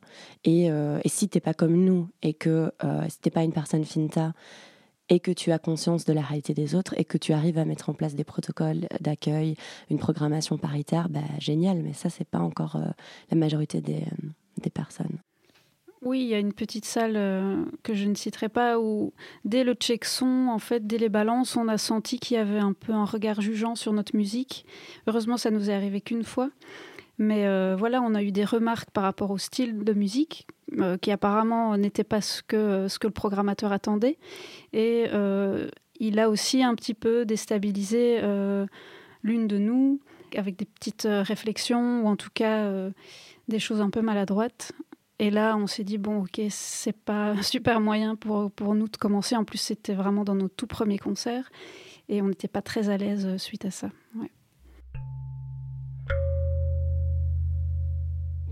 Et, 0.43 0.65
et 0.65 1.09
si 1.09 1.29
tu 1.29 1.37
n'es 1.37 1.41
pas 1.41 1.55
comme 1.55 1.85
nous 1.85 2.09
et 2.23 2.35
que 2.35 2.73
si 3.09 3.21
tu 3.21 3.29
n'es 3.29 3.31
pas 3.31 3.45
une 3.45 3.53
personne 3.53 3.85
finta 3.85 4.33
et 5.11 5.19
que 5.19 5.33
tu 5.33 5.51
as 5.53 5.59
conscience 5.59 6.05
de 6.05 6.13
la 6.13 6.23
réalité 6.23 6.55
des 6.55 6.75
autres 6.75 6.95
et 6.97 7.05
que 7.05 7.19
tu 7.19 7.33
arrives 7.33 7.59
à 7.59 7.65
mettre 7.65 7.91
en 7.91 7.95
place 7.95 8.15
des 8.15 8.25
protocoles 8.25 8.87
d'accueil, 9.01 9.57
une 9.91 9.99
programmation 9.99 10.57
paritaire, 10.57 11.09
bah, 11.09 11.21
génial, 11.41 11.83
mais 11.83 11.93
ça, 11.93 12.09
c'est 12.09 12.27
pas 12.27 12.39
encore 12.39 12.77
euh, 12.77 12.87
la 13.31 13.37
majorité 13.37 13.81
des, 13.81 14.03
euh, 14.03 14.29
des, 14.63 14.71
personnes. 14.71 15.19
Oui, 16.03 16.21
il 16.21 16.29
y 16.29 16.35
a 16.35 16.39
une 16.39 16.53
petite 16.53 16.85
salle 16.85 17.17
euh, 17.17 17.65
que 17.83 17.93
je 17.93 18.07
ne 18.07 18.15
citerai 18.15 18.49
pas 18.49 18.79
où, 18.79 19.13
dès 19.45 19.65
le 19.65 19.75
check 19.75 20.05
son, 20.05 20.47
en 20.49 20.61
fait, 20.61 20.87
dès 20.87 20.97
les 20.97 21.09
balances, 21.09 21.57
on 21.57 21.67
a 21.67 21.77
senti 21.77 22.19
qu'il 22.21 22.37
y 22.37 22.41
avait 22.41 22.61
un 22.61 22.73
peu 22.73 22.93
un 22.93 23.05
regard 23.05 23.41
jugeant 23.41 23.75
sur 23.75 23.93
notre 23.93 24.17
musique. 24.17 24.65
Heureusement, 25.09 25.37
ça 25.37 25.51
nous 25.51 25.69
est 25.69 25.75
arrivé 25.75 26.01
qu'une 26.01 26.25
fois. 26.25 26.51
Mais 27.21 27.47
euh, 27.47 27.77
voilà, 27.79 28.03
on 28.03 28.15
a 28.15 28.23
eu 28.23 28.33
des 28.33 28.45
remarques 28.45 28.91
par 28.91 29.05
rapport 29.05 29.31
au 29.31 29.39
style 29.39 29.85
de 29.85 29.93
musique 29.93 30.49
euh, 30.79 30.97
qui 30.97 31.13
apparemment 31.13 31.77
n'était 31.77 32.03
pas 32.03 32.21
ce 32.21 32.43
que, 32.43 32.89
ce 32.89 32.99
que 32.99 33.07
le 33.07 33.13
programmateur 33.13 33.73
attendait. 33.73 34.19
Et 34.73 35.07
il 36.03 36.19
a 36.19 36.31
aussi 36.31 36.63
un 36.63 36.75
petit 36.75 36.95
peu 36.95 37.25
déstabilisé 37.27 38.21
l'une 39.23 39.47
de 39.47 39.59
nous 39.59 40.01
avec 40.35 40.57
des 40.57 40.65
petites 40.65 41.07
réflexions 41.07 42.03
ou 42.03 42.09
en 42.09 42.17
tout 42.17 42.31
cas 42.33 42.73
des 43.49 43.59
choses 43.59 43.83
un 43.83 43.91
peu 43.91 44.01
maladroites. 44.01 44.73
Et 45.21 45.29
là, 45.31 45.55
on 45.59 45.67
s'est 45.67 45.85
dit, 45.85 45.99
bon, 45.99 46.23
ok, 46.23 46.41
c'est 46.49 46.97
pas 46.97 47.33
un 47.33 47.43
super 47.43 47.79
moyen 47.79 48.17
pour, 48.17 48.51
pour 48.51 48.75
nous 48.75 48.89
de 48.89 48.97
commencer. 48.97 49.37
En 49.37 49.45
plus, 49.45 49.59
c'était 49.59 49.93
vraiment 49.93 50.25
dans 50.25 50.35
nos 50.35 50.49
tout 50.49 50.67
premiers 50.67 50.99
concerts. 50.99 51.51
Et 52.09 52.23
on 52.23 52.29
n'était 52.29 52.49
pas 52.49 52.63
très 52.63 52.89
à 52.89 52.97
l'aise 52.97 53.27
euh, 53.27 53.39
suite 53.39 53.67
à 53.67 53.71
ça. 53.71 53.91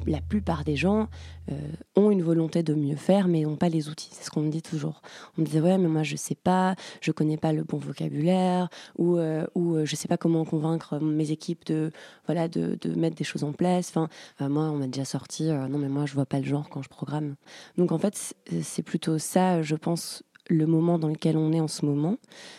La 0.09 0.21
plupart 0.21 0.65
des 0.65 0.77
gens 0.77 1.09
euh, 1.51 1.55
ont 1.97 2.11
une 2.11 2.23
volonté 2.23 2.63
de 2.63 2.75
mieux 2.75 2.97
faire, 2.97 3.29
mais 3.29 3.43
n'ont 3.43 3.57
pas 3.57 3.69
les 3.69 3.89
outils. 3.89 4.11
C'est 4.13 4.25
ce 4.25 4.31
qu'on 4.31 4.41
me 4.41 4.51
dit 4.51 4.63
toujours. 4.63 5.03
On 5.37 5.43
me 5.43 5.47
disait 5.47 5.61
ouais, 5.61 5.79
mais 5.79 5.89
moi 5.89 6.03
je 6.03 6.17
sais 6.17 6.35
pas, 6.35 6.75
je 7.01 7.13
connais 7.13 7.37
pas 7.37 7.53
le 7.53 7.65
bon 7.65 7.79
vocabulaire, 7.79 8.69
ou 8.97 9.17
euh, 9.17 9.47
ou 9.55 9.77
euh, 9.77 9.85
je 9.85 9.97
sais 9.97 10.09
pas 10.09 10.17
comment 10.17 10.45
convaincre 10.45 10.99
mes 10.99 11.31
équipes 11.31 11.65
de 11.67 11.93
voilà 12.27 12.49
de, 12.49 12.79
mettre 12.97 13.17
des 13.17 13.25
choses 13.25 13.45
en 13.45 13.53
place. 13.53 13.91
Enfin, 13.91 14.09
moi 14.49 14.65
on 14.65 14.77
m'a 14.77 14.87
déjà 14.87 15.05
sorti 15.05 15.45
non 15.45 15.79
mais 15.79 15.89
moi 15.89 16.07
je 16.07 16.15
vois 16.15 16.27
pas 16.27 16.39
le 16.39 16.47
genre 16.47 16.69
quand 16.69 16.83
je 16.83 16.89
programme. 16.89 17.37
Donc 17.77 17.93
en 17.93 17.99
fait 17.99 18.35
c'est 18.63 18.83
plutôt 18.83 19.19
ça, 19.19 19.63
je 19.63 19.75
pense, 19.75 20.23
le 20.49 20.67
moment 20.67 20.99
dans 20.99 21.09
lequel 21.09 21.37
on 21.37 21.53
est 21.53 21.61
en 21.61 21.69
ce 21.69 21.85
moment. 21.85 22.17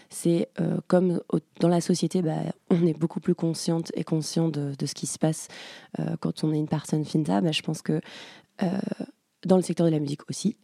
C'est 0.10 0.50
euh, 0.60 0.78
comme 0.88 1.22
dans 1.60 1.68
la 1.68 1.82
société, 1.82 2.22
bah, 2.22 2.38
on 2.70 2.86
est 2.86 2.98
beaucoup 2.98 3.20
plus 3.20 3.36
consciente 3.36 3.92
et 3.96 4.04
conscient 4.04 4.50
de, 4.50 4.74
ce 4.86 4.94
qui 4.94 5.08
se 5.08 5.20
passe 5.20 5.48
euh, 6.00 6.16
quand 6.20 6.44
on 6.44 6.54
est 6.54 6.58
une 6.58 6.68
personne 6.68 7.06
finta. 7.06 7.42
Bah, 7.42 7.52
je 7.52 7.62
pense 7.62 7.82
que 7.82 8.00
euh, 8.64 8.68
dans 9.46 9.56
le 9.56 9.62
secteur 9.62 9.86
de 9.86 9.92
la 9.92 10.00
musique 10.00 10.30
aussi. 10.30 10.58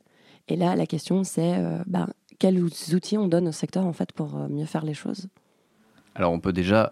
Et 0.47 0.55
là, 0.55 0.75
la 0.75 0.85
question, 0.85 1.23
c'est 1.23 1.59
bah, 1.87 2.07
quels 2.37 2.61
outils 2.61 3.17
on 3.17 3.27
donne 3.27 3.47
au 3.47 3.51
secteur 3.51 3.85
en 3.85 3.93
fait 3.93 4.11
pour 4.11 4.35
mieux 4.47 4.65
faire 4.65 4.85
les 4.85 4.93
choses? 4.93 5.27
Alors, 6.13 6.31
on 6.31 6.39
peut 6.39 6.53
déjà 6.53 6.91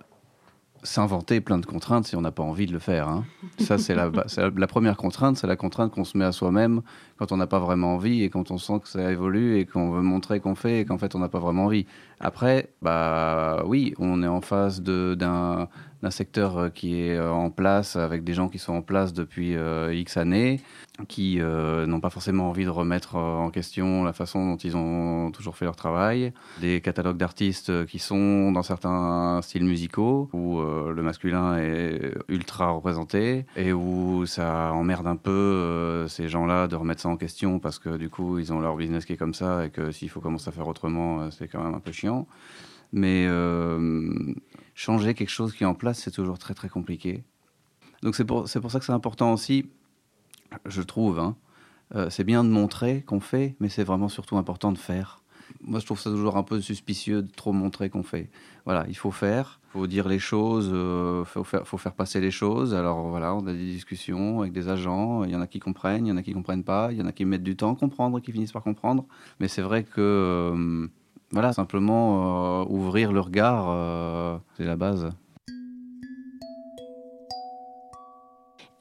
s'inventer 0.84 1.42
plein 1.42 1.58
de 1.58 1.66
contraintes 1.66 2.06
si 2.06 2.16
on 2.16 2.22
n'a 2.22 2.32
pas 2.32 2.44
envie 2.44 2.66
de 2.66 2.74
le 2.74 2.80
faire. 2.80 3.08
Hein. 3.08 3.26
Ça, 3.60 3.78
c'est 3.78 3.96
la, 3.96 4.68
première 4.68 4.98
contrainte, 4.98 5.38
c'est 5.38 5.48
la 5.48 5.56
contrainte 5.56 5.92
qu'on 5.92 6.04
se 6.04 6.18
met 6.18 6.26
à 6.26 6.32
soi-même 6.32 6.82
quand 7.18 7.32
on 7.32 7.38
n'a 7.38 7.48
pas 7.48 7.60
vraiment 7.60 7.96
envie 7.96 8.24
et 8.24 8.30
quand 8.30 8.52
on 8.52 8.58
sent 8.58 8.80
que 8.82 8.90
ça 8.90 9.12
évolue 9.12 9.58
et 9.58 9.66
qu'on 9.66 9.92
veut 9.92 10.02
montrer 10.02 10.40
qu'on 10.40 10.56
fait 10.56 10.82
et 10.82 10.86
qu'en 10.86 10.98
fait 10.98 11.16
on 11.16 11.20
n'a 11.20 11.30
pas 11.30 11.40
vraiment 11.40 11.66
envie. 11.66 11.86
Après, 12.20 12.70
bah 12.82 13.64
oui, 13.66 13.94
on 13.98 14.24
est 14.24 14.28
en 14.28 14.42
face 14.42 14.82
d'un 14.82 15.68
d'un 16.04 16.12
secteur 16.12 16.58
euh, 16.58 16.70
qui 16.70 17.02
est 17.02 17.16
euh, 17.16 17.32
en 17.32 17.50
place, 17.50 17.96
avec 17.96 18.24
des 18.26 18.34
gens 18.34 18.50
qui 18.50 18.60
sont 18.60 18.74
en 18.74 18.82
place 18.82 19.14
depuis 19.14 19.56
euh, 19.56 19.94
X 19.96 20.18
années, 20.18 20.60
qui 21.08 21.40
n'ont 21.40 22.00
pas 22.00 22.12
forcément 22.12 22.50
envie 22.50 22.66
de 22.66 22.70
remettre 22.70 23.16
en 23.16 23.50
question 23.50 24.04
la 24.04 24.14
façon 24.14 24.46
dont 24.46 24.58
ils 24.58 24.78
ont 24.78 25.32
toujours 25.32 25.58
fait 25.58 25.66
leur 25.66 25.76
travail, 25.76 26.34
des 26.62 26.82
catalogues 26.82 27.18
d'artistes 27.18 27.88
qui 27.88 27.98
sont 27.98 28.52
dans 28.52 28.62
certains 28.62 29.42
styles 29.42 29.66
musicaux, 29.66 30.30
où 30.34 30.62
le 30.62 31.02
masculin 31.02 31.58
est 31.58 32.14
ultra 32.28 32.70
représenté, 32.70 33.48
et 33.56 33.74
où 33.74 34.28
ça 34.28 34.72
emmerde 34.72 35.08
un 35.08 35.16
peu 35.16 36.06
ces 36.08 36.30
gens-là 36.30 36.68
de 36.68 36.76
remettre 36.76 37.02
ça 37.02 37.10
en 37.10 37.18
question, 37.18 37.58
parce 37.58 37.80
que 37.80 37.98
du 37.98 38.10
coup, 38.10 38.38
ils 38.38 38.54
ont 38.54 38.60
leur 38.60 38.76
business 38.76 39.06
qui 39.06 39.14
est 39.14 39.18
comme 39.18 39.34
ça, 39.34 39.66
et 39.66 39.72
que 39.72 39.90
s'il 39.92 40.12
faut 40.12 40.22
commencer 40.22 40.50
à 40.50 40.52
faire 40.52 40.68
autrement, 40.68 41.32
c'est 41.32 41.48
quand 41.48 41.64
même 41.64 41.74
un 41.74 41.80
peu 41.80 41.92
chiant. 41.92 42.28
Mais 42.92 43.28
changer 44.76 45.14
quelque 45.14 45.30
chose 45.30 45.54
qui 45.54 45.64
est 45.64 45.68
en 45.68 45.76
place, 45.76 46.00
c'est 46.00 46.12
toujours 46.12 46.40
très 46.40 46.54
très 46.54 46.70
compliqué. 46.70 47.24
Donc 48.02 48.16
c'est 48.16 48.26
pour, 48.26 48.44
pour 48.44 48.72
ça 48.72 48.80
que 48.80 48.86
c'est 48.86 48.92
important 48.92 49.34
aussi, 49.34 49.70
je 50.66 50.82
trouve. 50.82 51.20
Hein. 51.20 51.36
Euh, 51.96 52.10
c'est 52.10 52.24
bien 52.24 52.44
de 52.44 52.50
montrer 52.50 53.02
qu'on 53.02 53.20
fait, 53.20 53.56
mais 53.60 53.70
c'est 53.70 53.84
vraiment 53.84 54.10
surtout 54.10 54.38
important 54.38 54.72
de 54.72 54.78
faire. 54.78 55.22
Moi, 55.62 55.80
je 55.80 55.86
trouve 55.86 56.00
ça 56.00 56.10
toujours 56.10 56.38
un 56.38 56.44
peu 56.44 56.60
suspicieux 56.62 57.22
de 57.22 57.32
trop 57.32 57.54
montrer 57.54 57.90
qu'on 57.90 58.04
fait. 58.04 58.30
Voilà, 58.66 58.86
il 58.88 58.96
faut 58.96 59.12
faire, 59.12 59.60
il 59.70 59.72
faut 59.74 59.88
dire 59.88 60.08
les 60.08 60.20
choses, 60.20 60.68
il 60.68 60.74
euh, 60.74 61.26
faut, 61.26 61.44
faire, 61.44 61.68
faut 61.68 61.78
faire 61.78 61.94
passer 61.94 62.20
les 62.20 62.32
choses. 62.32 62.74
Alors 62.74 63.08
voilà, 63.10 63.36
on 63.36 63.46
a 63.46 63.54
des 63.54 63.66
discussions 63.66 64.42
avec 64.42 64.54
des 64.54 64.70
agents, 64.70 65.24
il 65.24 65.32
y 65.32 65.36
en 65.36 65.42
a 65.42 65.48
qui 65.48 65.60
comprennent, 65.60 66.06
il 66.08 66.10
y 66.10 66.12
en 66.12 66.18
a 66.18 66.24
qui 66.24 66.34
comprennent 66.34 66.64
pas, 66.64 66.92
il 66.92 66.98
y 66.98 67.02
en 67.02 67.06
a 67.06 67.12
qui 67.12 67.26
mettent 67.26 67.44
du 67.44 67.56
temps 67.56 67.74
à 67.74 67.76
comprendre 67.76 68.20
qui 68.20 68.32
finissent 68.32 68.52
par 68.52 68.64
comprendre. 68.64 69.06
Mais 69.40 69.48
c'est 69.48 69.62
vrai 69.62 69.84
que... 69.84 70.02
Euh, 70.02 70.88
voilà, 71.34 71.52
simplement 71.52 72.62
euh, 72.62 72.66
ouvrir 72.70 73.12
le 73.12 73.20
regard, 73.20 73.66
euh, 73.68 74.38
c'est 74.56 74.66
la 74.66 74.76
base. 74.76 75.10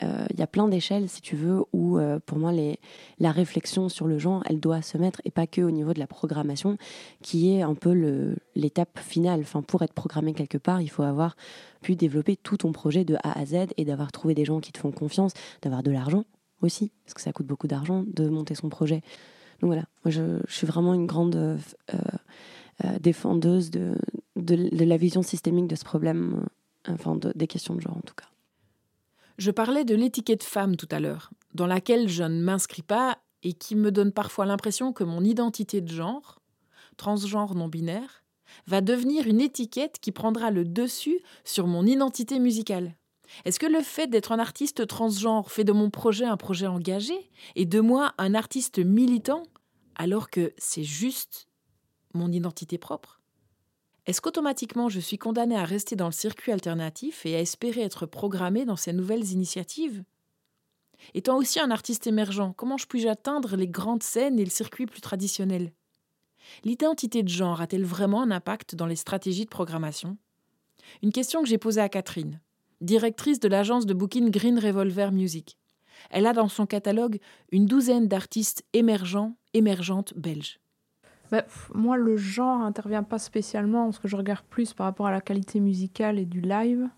Euh, 0.03 0.27
il 0.31 0.39
y 0.39 0.43
a 0.43 0.47
plein 0.47 0.69
d'échelles, 0.69 1.09
si 1.09 1.23
tu 1.23 1.35
veux, 1.35 1.65
où 1.73 1.99
pour 2.27 2.39
moi 2.39 2.53
la 3.19 3.31
réflexion 3.31 3.89
sur 3.89 4.07
le 4.07 4.19
genre, 4.19 4.43
elle 4.51 4.61
doit 4.61 4.83
se 4.83 4.99
mettre, 4.99 5.23
et 5.25 5.31
pas 5.31 5.47
que 5.47 5.63
au 5.63 5.71
niveau 5.71 5.95
de 5.95 5.99
la 5.99 6.07
programmation, 6.07 6.77
qui 7.23 7.55
est 7.55 7.63
un 7.63 7.75
peu 7.75 8.37
l'étape 8.55 8.99
finale. 8.99 9.41
Enfin, 9.41 9.63
pour 9.63 9.81
être 9.83 9.95
programmé 9.95 10.35
quelque 10.35 10.59
part, 10.59 10.83
il 10.83 10.91
faut 10.91 11.05
avoir 11.05 11.37
pu 11.81 11.97
développer 11.97 12.37
tout 12.37 12.59
ton 12.59 12.73
projet 12.73 13.05
de 13.05 13.15
A 13.23 13.39
à 13.39 13.47
Z 13.47 13.69
et 13.79 13.85
d'avoir 13.87 14.13
trouvé 14.13 14.35
des 14.35 14.45
gens 14.45 14.61
qui 14.61 14.73
te 14.73 14.79
font 14.79 14.93
confiance, 14.93 15.33
d'avoir 15.63 15.83
de 15.83 15.91
l'argent 15.91 16.25
aussi, 16.61 16.93
parce 17.05 17.15
que 17.15 17.23
ça 17.23 17.33
coûte 17.33 17.47
beaucoup 17.47 17.67
d'argent 17.67 18.05
de 18.07 18.29
monter 18.29 18.55
son 18.55 18.69
projet. 18.69 19.03
Donc 19.63 19.69
voilà, 19.69 19.85
je, 20.07 20.41
suis 20.49 20.67
vraiment 20.67 20.93
une 20.93 21.07
grande 21.07 21.37
euh, 21.37 21.57
euh, 22.85 22.99
défendeuse 22.99 23.71
de, 23.71 23.95
de, 24.35 24.85
la 24.85 24.97
vision 24.97 25.23
systémique 25.23 25.69
de 25.69 25.77
ce 25.77 25.85
problème, 25.85 26.45
euh, 26.89 26.95
enfin 26.95 27.17
des 27.35 27.47
questions 27.47 27.77
de 27.77 27.81
genre 27.81 27.97
en 27.97 28.01
tout 28.01 28.15
cas. 28.15 28.27
Je 29.39 29.53
parlais 29.53 29.85
de 29.85 29.95
l'étiquette 29.95 30.43
femme 30.43 30.77
tout 30.77 30.89
à 30.91 30.99
l'heure, 30.99 31.31
dans 31.55 31.69
laquelle 31.69 32.09
je 32.09 32.25
ne 32.25 32.43
m'inscris 32.43 32.83
pas 32.83 33.19
et 33.45 33.53
qui 33.53 33.77
me 33.77 33.93
donne 33.93 34.11
parfois 34.11 34.47
l'impression 34.47 34.93
que 34.93 35.05
mon 35.05 35.23
identité 35.23 35.81
de 35.81 35.89
genre, 35.89 36.41
transgenre 36.97 37.55
non 37.55 37.69
binaire, 37.69 38.25
va 38.67 38.81
devenir 38.81 39.29
une 39.29 39.41
étiquette 39.41 39.99
qui 40.01 40.11
prendra 40.11 40.51
le 40.51 40.65
dessus 40.65 41.21
sur 41.45 41.69
mon 41.69 41.87
identité 41.87 42.41
musicale. 42.41 42.95
Est-ce 43.45 43.59
que 43.59 43.67
le 43.67 43.83
fait 43.83 44.09
d'être 44.09 44.33
un 44.33 44.39
artiste 44.39 44.87
transgenre 44.87 45.51
fait 45.51 45.65
de 45.65 45.73
mon 45.73 45.91
projet 45.91 46.25
un 46.25 46.37
projet 46.37 46.67
engagé 46.67 47.31
et 47.55 47.67
de 47.67 47.81
moi 47.81 48.15
un 48.19 48.35
artiste 48.35 48.79
militant 48.79 49.43
alors 49.95 50.31
que 50.31 50.53
c'est 50.59 50.85
juste 50.85 51.49
mon 52.15 52.31
identité 52.31 52.79
propre? 52.79 53.21
Est-ce 54.07 54.21
qu'automatiquement 54.21 54.89
je 54.89 55.01
suis 55.01 55.19
condamné 55.19 55.57
à 55.57 55.65
rester 55.65 55.95
dans 55.95 56.07
le 56.07 56.13
circuit 56.13 56.53
alternatif 56.53 57.25
et 57.25 57.37
à 57.37 57.41
espérer 57.41 57.83
être 57.83 58.07
programmé 58.07 58.65
dans 58.65 58.77
ces 58.77 58.93
nouvelles 58.93 59.31
initiatives? 59.31 60.05
Étant 61.15 61.37
aussi 61.37 61.61
un 61.61 61.71
artiste 61.71 62.07
émergent, 62.07 62.53
comment 62.57 62.77
je 62.77 62.87
puis-je 62.87 63.09
atteindre 63.09 63.57
les 63.57 63.69
grandes 63.69 64.03
scènes 64.03 64.39
et 64.39 64.45
le 64.45 64.51
circuit 64.51 64.87
plus 64.87 65.01
traditionnel? 65.01 65.73
L'identité 66.65 67.23
de 67.23 67.29
genre 67.29 67.61
a-t-elle 67.61 67.85
vraiment 67.85 68.23
un 68.23 68.31
impact 68.31 68.75
dans 68.75 68.87
les 68.87 68.97
stratégies 68.97 69.45
de 69.45 69.51
programmation? 69.51 70.17
Une 71.03 71.13
question 71.13 71.43
que 71.43 71.49
j'ai 71.49 71.59
posée 71.59 71.81
à 71.81 71.89
Catherine, 71.89 72.41
directrice 72.83 73.41
de 73.41 73.49
l'agence 73.49 73.87
de 73.87 73.95
booking 73.95 74.31
Green 74.31 74.59
Revolver 74.59 75.13
Music. 75.13 75.57
Elle 76.11 76.27
a 76.27 76.33
dans 76.33 76.49
son 76.49 76.67
catalogue 76.67 77.19
une 77.51 77.67
douzaine 77.67 78.09
d'artistes 78.09 78.65
émergents, 78.73 79.37
émergentes 79.55 80.15
belges. 80.17 80.59
Bah, 81.31 81.45
moi, 81.75 81.97
le 81.97 82.17
genre 82.17 82.59
n'intervient 82.59 83.03
pas 83.03 83.19
spécialement, 83.19 83.87
parce 83.87 83.99
que 83.99 84.09
je 84.09 84.17
regarde 84.17 84.45
plus 84.51 84.75
par 84.75 84.85
rapport 84.85 85.07
à 85.07 85.13
la 85.13 85.23
qualité 85.23 85.61
musicale 85.61 86.19
et 86.19 86.27
du 86.27 86.41
live. 86.41 86.89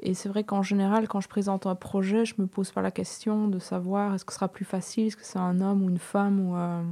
Et 0.00 0.14
c'est 0.14 0.28
vrai 0.28 0.44
qu'en 0.44 0.62
général, 0.62 1.08
quand 1.08 1.20
je 1.20 1.28
présente 1.28 1.66
un 1.66 1.74
projet, 1.74 2.24
je 2.24 2.34
me 2.38 2.46
pose 2.46 2.70
pas 2.70 2.82
la 2.82 2.90
question 2.90 3.48
de 3.48 3.58
savoir 3.58 4.14
est-ce 4.14 4.24
que 4.24 4.32
ce 4.32 4.38
sera 4.38 4.48
plus 4.48 4.64
facile, 4.64 5.06
est-ce 5.06 5.16
que 5.16 5.24
c'est 5.24 5.38
un 5.38 5.60
homme 5.60 5.82
ou 5.82 5.88
une 5.88 5.98
femme 5.98 6.40
ou 6.40 6.56
euh, 6.56 6.82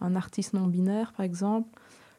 un 0.00 0.16
artiste 0.16 0.52
non 0.52 0.66
binaire, 0.66 1.12
par 1.12 1.24
exemple. 1.24 1.68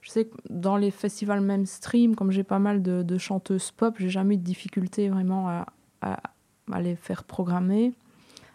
Je 0.05 0.11
sais 0.11 0.25
que 0.25 0.35
dans 0.51 0.77
les 0.77 0.91
festivals 0.91 1.41
mainstream, 1.41 2.15
comme 2.15 2.29
j'ai 2.29 2.43
pas 2.43 2.59
mal 2.59 2.83
de, 2.83 3.17
chanteuses 3.17 3.71
pop, 3.71 3.95
j'ai 3.97 4.09
jamais 4.09 4.35
eu 4.35 4.37
de 4.37 4.43
difficulté 4.43 5.09
vraiment 5.09 5.49
à, 5.49 5.65
à 6.71 6.81
les 6.81 6.95
faire 6.95 7.23
programmer. 7.23 7.91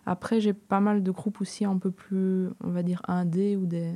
Après, 0.07 0.41
j'ai 0.41 0.53
pas 0.53 0.79
mal 0.79 1.03
de 1.03 1.11
groupes 1.11 1.41
aussi 1.41 1.65
un 1.65 1.77
peu 1.77 1.91
plus, 1.91 2.49
on 2.63 2.71
va 2.71 2.85
dire, 2.85 3.03
indé 3.09 3.57
ou 3.57 3.67
des, 3.67 3.93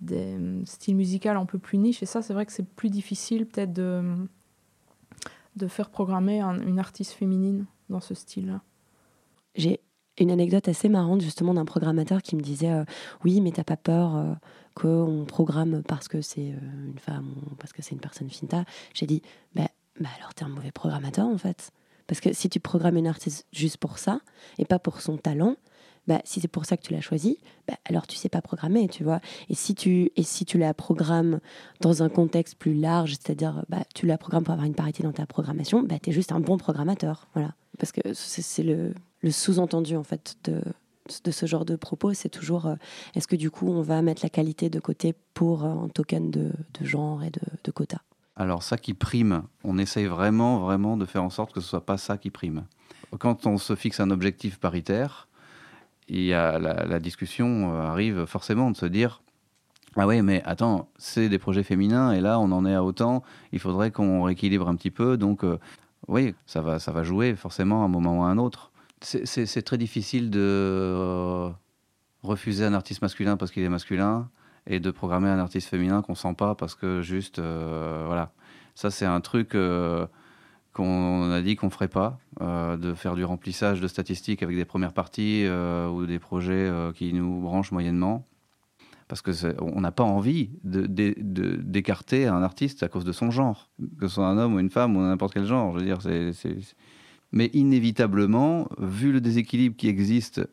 des 0.00 0.38
styles 0.64 0.94
musicaux 0.94 1.30
un 1.30 1.46
peu 1.46 1.58
plus 1.58 1.78
niche. 1.78 2.00
Et 2.00 2.06
ça, 2.06 2.22
c'est 2.22 2.32
vrai 2.32 2.46
que 2.46 2.52
c'est 2.52 2.68
plus 2.68 2.90
difficile 2.90 3.46
peut-être 3.46 3.72
de, 3.72 4.02
de 5.56 5.66
faire 5.66 5.90
programmer 5.90 6.40
une 6.40 6.78
artiste 6.78 7.10
féminine 7.10 7.66
dans 7.90 8.00
ce 8.00 8.14
style-là. 8.14 8.62
Une 10.18 10.30
anecdote 10.30 10.68
assez 10.68 10.88
marrante 10.88 11.20
justement 11.20 11.54
d'un 11.54 11.64
programmateur 11.64 12.22
qui 12.22 12.36
me 12.36 12.42
disait 12.42 12.70
euh, 12.70 12.84
oui 13.24 13.40
mais 13.40 13.52
t'as 13.52 13.64
pas 13.64 13.76
peur 13.76 14.16
euh, 14.16 14.34
qu'on 14.74 15.24
programme 15.26 15.82
parce 15.88 16.08
que 16.08 16.20
c'est 16.20 16.52
euh, 16.52 16.86
une 16.86 16.98
femme 16.98 17.34
ou 17.46 17.54
parce 17.56 17.72
que 17.72 17.82
c'est 17.82 17.92
une 17.92 18.00
personne 18.00 18.28
finta 18.28 18.64
j'ai 18.94 19.06
dit 19.06 19.22
bah, 19.54 19.68
bah 20.00 20.10
alors 20.18 20.34
t'es 20.34 20.44
un 20.44 20.48
mauvais 20.48 20.72
programmateur 20.72 21.26
en 21.26 21.38
fait 21.38 21.72
parce 22.06 22.20
que 22.20 22.32
si 22.32 22.48
tu 22.48 22.60
programmes 22.60 22.96
une 22.96 23.06
artiste 23.06 23.46
juste 23.52 23.78
pour 23.78 23.98
ça, 23.98 24.20
et 24.58 24.64
pas 24.64 24.78
pour 24.78 25.00
son 25.00 25.16
talent, 25.16 25.56
bah, 26.08 26.20
si 26.24 26.40
c'est 26.40 26.48
pour 26.48 26.64
ça 26.64 26.76
que 26.76 26.82
tu 26.82 26.92
l'as 26.92 27.00
choisi, 27.00 27.38
bah, 27.68 27.74
alors 27.84 28.06
tu 28.06 28.16
sais 28.16 28.28
pas 28.28 28.42
programmer, 28.42 28.88
tu 28.88 29.04
vois. 29.04 29.20
Et 29.48 29.54
si 29.54 29.74
tu, 29.74 30.10
et 30.16 30.22
si 30.22 30.44
tu 30.44 30.58
la 30.58 30.74
programmes 30.74 31.40
dans 31.80 32.02
un 32.02 32.08
contexte 32.08 32.56
plus 32.56 32.74
large, 32.74 33.12
c'est-à-dire 33.12 33.64
bah, 33.68 33.84
tu 33.94 34.06
la 34.06 34.18
programmes 34.18 34.44
pour 34.44 34.52
avoir 34.52 34.66
une 34.66 34.74
parité 34.74 35.02
dans 35.02 35.12
ta 35.12 35.26
programmation, 35.26 35.82
bah, 35.82 35.98
tu 36.02 36.12
juste 36.12 36.32
un 36.32 36.40
bon 36.40 36.58
programmateur. 36.58 37.28
Voilà. 37.34 37.54
Parce 37.78 37.92
que 37.92 38.00
c'est 38.12 38.62
le, 38.62 38.92
le 39.22 39.30
sous-entendu 39.30 39.96
en 39.96 40.02
fait 40.02 40.36
de, 40.44 40.62
ce 41.30 41.46
genre 41.46 41.64
de 41.64 41.76
propos, 41.76 42.12
c'est 42.12 42.28
toujours 42.28 42.66
euh, 42.66 42.74
est-ce 43.14 43.26
que 43.26 43.36
du 43.36 43.50
coup 43.50 43.68
on 43.68 43.82
va 43.82 44.02
mettre 44.02 44.22
la 44.24 44.28
qualité 44.28 44.70
de 44.70 44.80
côté 44.80 45.14
pour 45.34 45.64
un 45.64 45.88
token 45.88 46.30
de, 46.30 46.52
genre 46.80 47.22
et 47.22 47.30
de, 47.30 47.40
de 47.64 47.70
quota? 47.70 48.02
Alors 48.36 48.62
ça 48.62 48.78
qui 48.78 48.94
prime, 48.94 49.42
on 49.62 49.78
essaye 49.78 50.06
vraiment, 50.06 50.60
vraiment 50.60 50.96
de 50.96 51.04
faire 51.04 51.22
en 51.22 51.30
sorte 51.30 51.52
que 51.52 51.60
ce 51.60 51.68
soit 51.68 51.84
pas 51.84 51.98
ça 51.98 52.16
qui 52.16 52.30
prime. 52.30 52.64
Quand 53.18 53.46
on 53.46 53.58
se 53.58 53.74
fixe 53.76 54.00
un 54.00 54.10
objectif 54.10 54.58
paritaire, 54.58 55.28
il 56.08 56.22
y 56.22 56.32
a 56.32 56.58
la, 56.58 56.98
discussion 56.98 57.74
euh, 57.74 57.82
arrive 57.82 58.26
forcément 58.26 58.70
de 58.70 58.76
se 58.76 58.86
dire 58.86 59.22
ah 59.96 60.06
oui, 60.06 60.22
mais 60.22 60.42
attends, 60.46 60.88
c'est 60.96 61.28
des 61.28 61.38
projets 61.38 61.62
féminins 61.62 62.12
et 62.12 62.20
là 62.20 62.40
on 62.40 62.50
en 62.52 62.64
est 62.64 62.74
à 62.74 62.82
autant. 62.82 63.22
Il 63.52 63.58
faudrait 63.58 63.90
qu'on 63.90 64.22
rééquilibre 64.22 64.68
un 64.68 64.74
petit 64.74 64.90
peu. 64.90 65.18
Donc 65.18 65.44
euh, 65.44 65.58
oui, 66.08 66.34
ça 66.46 66.62
va, 66.62 66.78
ça 66.78 66.92
va 66.92 67.02
jouer 67.02 67.34
forcément 67.36 67.82
à 67.82 67.84
un 67.84 67.88
moment 67.88 68.20
ou 68.20 68.22
à 68.22 68.28
un 68.28 68.38
autre. 68.38 68.71
C'est 69.02 69.62
très 69.62 69.78
difficile 69.78 70.30
de 70.30 70.40
euh, 70.40 71.50
refuser 72.22 72.64
un 72.64 72.74
artiste 72.74 73.02
masculin 73.02 73.36
parce 73.36 73.50
qu'il 73.50 73.62
est 73.62 73.68
masculin 73.68 74.30
et 74.66 74.80
de 74.80 74.90
programmer 74.90 75.28
un 75.28 75.38
artiste 75.38 75.68
féminin 75.68 76.02
qu'on 76.02 76.14
sent 76.14 76.34
pas 76.38 76.54
parce 76.54 76.74
que 76.74 77.02
juste 77.02 77.40
voilà. 77.40 78.32
Ça 78.74 78.90
c'est 78.90 79.06
un 79.06 79.20
truc 79.20 79.54
qu'on 80.72 81.30
a 81.30 81.42
dit 81.42 81.56
qu'on 81.56 81.70
ferait 81.70 81.88
pas, 81.88 82.18
euh, 82.40 82.76
de 82.76 82.94
faire 82.94 83.14
du 83.14 83.24
remplissage 83.24 83.80
de 83.80 83.88
statistiques 83.88 84.42
avec 84.42 84.56
des 84.56 84.64
premières 84.64 84.92
parties 84.92 85.44
euh, 85.44 85.88
ou 85.88 86.06
des 86.06 86.18
projets 86.18 86.52
euh, 86.54 86.92
qui 86.92 87.12
nous 87.12 87.40
branchent 87.40 87.72
moyennement, 87.72 88.26
parce 89.08 89.20
que 89.20 89.30
on 89.60 89.82
n'a 89.82 89.92
pas 89.92 90.04
envie 90.04 90.50
d'écarter 90.64 92.26
un 92.26 92.42
artiste 92.42 92.82
à 92.82 92.88
cause 92.88 93.04
de 93.04 93.12
son 93.12 93.30
genre, 93.30 93.70
que 94.00 94.08
ce 94.08 94.14
soit 94.14 94.26
un 94.26 94.38
homme 94.38 94.54
ou 94.54 94.60
une 94.60 94.70
femme 94.70 94.96
ou 94.96 95.00
n'importe 95.00 95.34
quel 95.34 95.44
genre. 95.44 95.72
Je 95.74 95.78
veux 95.78 95.84
dire, 95.84 96.00
c'est, 96.00 96.32
mais 97.32 97.46
inévitablement, 97.52 98.68
vu 98.78 99.12
le 99.12 99.20
déséquilibre 99.20 99.76
qui 99.76 99.88
existe 99.88 100.46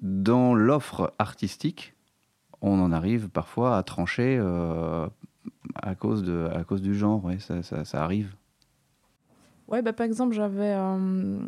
dans 0.00 0.54
l'offre 0.54 1.14
artistique, 1.18 1.94
on 2.60 2.80
en 2.80 2.92
arrive 2.92 3.28
parfois 3.28 3.76
à 3.76 3.82
trancher 3.82 4.38
à 5.74 5.94
cause 5.94 6.22
de 6.22 6.48
à 6.52 6.64
cause 6.64 6.82
du 6.82 6.94
genre. 6.94 7.24
Ouais, 7.24 7.38
ça, 7.38 7.62
ça 7.62 8.02
arrive. 8.02 8.34
Ouais, 9.68 9.82
bah, 9.82 9.92
par 9.92 10.06
exemple, 10.06 10.34
j'avais 10.34 10.74
euh, 10.74 11.38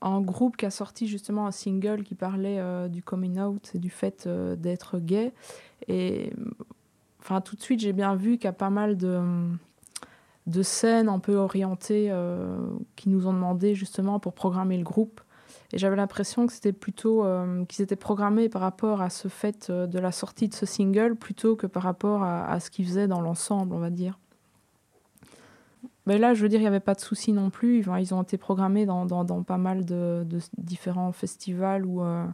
un 0.00 0.20
groupe 0.20 0.56
qui 0.56 0.66
a 0.66 0.70
sorti 0.70 1.08
justement 1.08 1.46
un 1.46 1.50
single 1.50 2.04
qui 2.04 2.14
parlait 2.14 2.60
euh, 2.60 2.88
du 2.88 3.02
coming 3.02 3.40
out 3.40 3.72
et 3.74 3.78
du 3.78 3.90
fait 3.90 4.24
euh, 4.26 4.54
d'être 4.54 4.98
gay. 5.00 5.32
Et 5.88 6.32
tout 7.44 7.56
de 7.56 7.60
suite, 7.60 7.80
j'ai 7.80 7.92
bien 7.92 8.14
vu 8.14 8.38
qu'il 8.38 8.44
y 8.44 8.48
a 8.48 8.52
pas 8.52 8.70
mal 8.70 8.96
de, 8.96 9.20
de 10.48 10.62
scènes 10.62 11.08
un 11.08 11.18
peu 11.18 11.36
orientées 11.36 12.12
qui 12.96 13.08
nous 13.08 13.26
ont 13.26 13.32
demandé 13.32 13.74
justement 13.74 14.18
pour 14.18 14.32
programmer 14.32 14.76
le 14.76 14.84
groupe. 14.84 15.20
Et 15.72 15.78
j'avais 15.78 15.96
l'impression 15.96 16.46
que 16.46 16.52
c'était 16.52 16.72
plutôt 16.72 17.24
qu'ils 17.68 17.82
étaient 17.82 17.96
programmés 17.96 18.48
par 18.48 18.62
rapport 18.62 19.02
à 19.02 19.10
ce 19.10 19.28
fait 19.28 19.70
de 19.70 19.98
la 19.98 20.10
sortie 20.10 20.48
de 20.48 20.54
ce 20.54 20.64
single 20.64 21.14
plutôt 21.14 21.56
que 21.56 21.66
par 21.66 21.82
rapport 21.82 22.22
à, 22.22 22.58
ce 22.60 22.70
qu'ils 22.70 22.86
faisaient 22.86 23.08
dans 23.08 23.20
l'ensemble, 23.20 23.74
on 23.74 23.78
va 23.78 23.90
dire. 23.90 24.18
Mais 26.08 26.16
là, 26.16 26.32
je 26.32 26.40
veux 26.40 26.48
dire, 26.48 26.58
il 26.58 26.62
n'y 26.62 26.68
avait 26.68 26.80
pas 26.80 26.94
de 26.94 27.00
souci 27.00 27.34
non 27.34 27.50
plus. 27.50 27.80
ils 27.80 28.14
ont 28.14 28.22
été 28.22 28.38
programmés 28.38 28.86
dans, 28.86 29.44
pas 29.44 29.58
mal 29.58 29.84
de, 29.84 30.26
différents 30.56 31.12
festivals 31.12 31.84
ou 31.84 32.02
euh, 32.02 32.24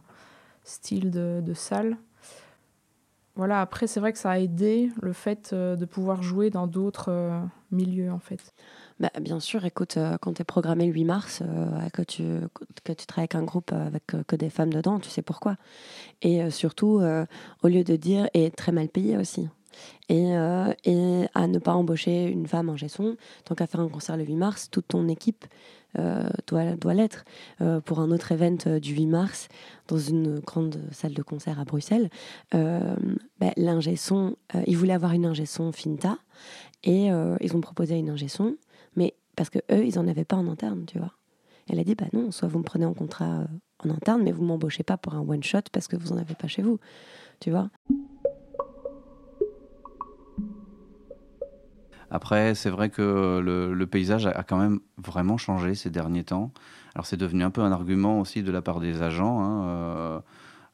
styles 0.63 1.11
de, 1.11 1.41
de, 1.43 1.53
salles. 1.53 1.97
Voilà, 3.35 3.59
après, 3.59 3.85
c'est 3.85 3.99
vrai 3.99 4.13
que 4.13 4.17
ça 4.17 4.31
a 4.31 4.39
aidé 4.39 4.93
le 5.01 5.11
fait 5.11 5.51
euh, 5.51 5.75
de 5.75 5.83
pouvoir 5.83 6.23
jouer 6.23 6.49
dans 6.49 6.67
d'autres 6.67 7.11
euh, 7.75 7.85
milieux, 7.85 8.11
en 8.11 8.19
fait. 8.19 8.53
Bah, 8.99 9.11
bien 9.19 9.39
sûr, 9.39 9.65
écoute, 9.65 9.97
quand 10.21 10.33
tu 10.33 10.41
es 10.41 10.45
programmé 10.45 10.87
le 10.87 10.93
8 10.93 11.03
mars, 11.05 11.43
que, 11.93 12.01
tu, 12.01 12.23
que 12.83 12.93
tu 12.93 13.05
travailles 13.05 13.23
avec 13.23 13.35
un 13.35 13.43
groupe 13.43 13.73
avec 13.73 14.05
que 14.05 14.35
des 14.35 14.49
femmes 14.49 14.71
dedans, 14.71 14.99
tu 14.99 15.09
sais 15.09 15.21
pourquoi. 15.21 15.57
Et 16.21 16.49
surtout, 16.49 17.01
au 17.63 17.67
lieu 17.67 17.83
de 17.83 17.95
dire, 17.97 18.29
et 18.33 18.51
très 18.51 18.71
mal 18.71 18.87
payé 18.87 19.17
aussi. 19.17 19.49
Euh, 20.11 20.73
et, 20.83 21.25
à 21.33 21.47
ne 21.47 21.59
pas 21.59 21.73
embaucher 21.73 22.25
une 22.25 22.47
femme 22.47 22.69
en 22.69 22.77
gestion. 22.77 23.17
Tant 23.45 23.55
qu'à 23.55 23.67
faire 23.67 23.79
un 23.79 23.89
concert 23.89 24.17
le 24.17 24.23
8 24.23 24.35
mars, 24.35 24.69
toute 24.69 24.87
ton 24.87 25.07
équipe 25.07 25.45
euh, 25.97 26.29
doit, 26.47 26.75
doit 26.75 26.93
l'être. 26.93 27.25
Euh, 27.61 27.81
pour 27.81 27.99
un 27.99 28.11
autre 28.11 28.31
event 28.31 28.79
du 28.79 28.93
8 28.93 29.07
mars, 29.07 29.47
dans 29.87 29.97
une 29.97 30.39
grande 30.39 30.79
salle 30.91 31.13
de 31.13 31.21
concert 31.21 31.59
à 31.59 31.65
Bruxelles, 31.65 32.09
ben, 32.51 33.51
l'ingé 33.57 33.95
son, 33.95 34.35
ils 34.65 34.77
voulaient 34.77 34.93
avoir 34.93 35.13
une 35.13 35.25
ingé 35.25 35.45
Finta 35.45 36.17
et 36.85 37.07
ils 37.41 37.55
ont 37.55 37.61
proposé 37.61 37.95
une 37.95 38.09
ingé 38.09 38.27
son, 38.27 38.55
mais 38.95 39.15
parce 39.35 39.49
que 39.49 39.59
eux, 39.71 39.85
ils 39.85 39.95
n'en 39.95 40.07
avaient 40.07 40.25
pas 40.25 40.37
en 40.37 40.47
interne, 40.47 40.85
tu 40.85 40.99
vois. 40.99 41.11
Elle 41.69 41.79
a 41.79 41.83
dit, 41.83 41.95
bah 41.95 42.05
non, 42.13 42.31
soit 42.31 42.47
vous 42.47 42.59
me 42.59 42.63
prenez 42.63 42.85
en 42.85 42.93
contrat 42.93 43.45
en 43.83 43.89
interne, 43.89 44.23
mais 44.23 44.31
vous 44.31 44.43
m'embauchez 44.43 44.83
pas 44.83 44.97
pour 44.97 45.15
un 45.15 45.21
one 45.21 45.43
shot 45.43 45.61
parce 45.71 45.87
que 45.87 45.95
vous 45.95 46.13
en 46.13 46.17
avez 46.17 46.35
pas 46.35 46.47
chez 46.47 46.61
vous, 46.61 46.79
tu 47.39 47.51
vois. 47.51 47.69
Après, 52.11 52.55
c'est 52.55 52.69
vrai 52.69 52.89
que 52.89 53.39
le, 53.39 53.87
paysage 53.87 54.27
a, 54.27 54.43
quand 54.43 54.57
même 54.57 54.79
vraiment 54.97 55.37
changé 55.37 55.75
ces 55.75 55.89
derniers 55.89 56.23
temps. 56.23 56.51
Alors, 56.93 57.05
c'est 57.05 57.17
devenu 57.17 57.43
un 57.43 57.49
peu 57.49 57.61
un 57.61 57.71
argument 57.71 58.19
aussi 58.19 58.43
de 58.43 58.51
la 58.51 58.61
part 58.61 58.79
des 58.79 59.01
agents. 59.01 59.41
Hein, 59.41 59.67
euh, 59.67 59.69
euh, 59.69 60.19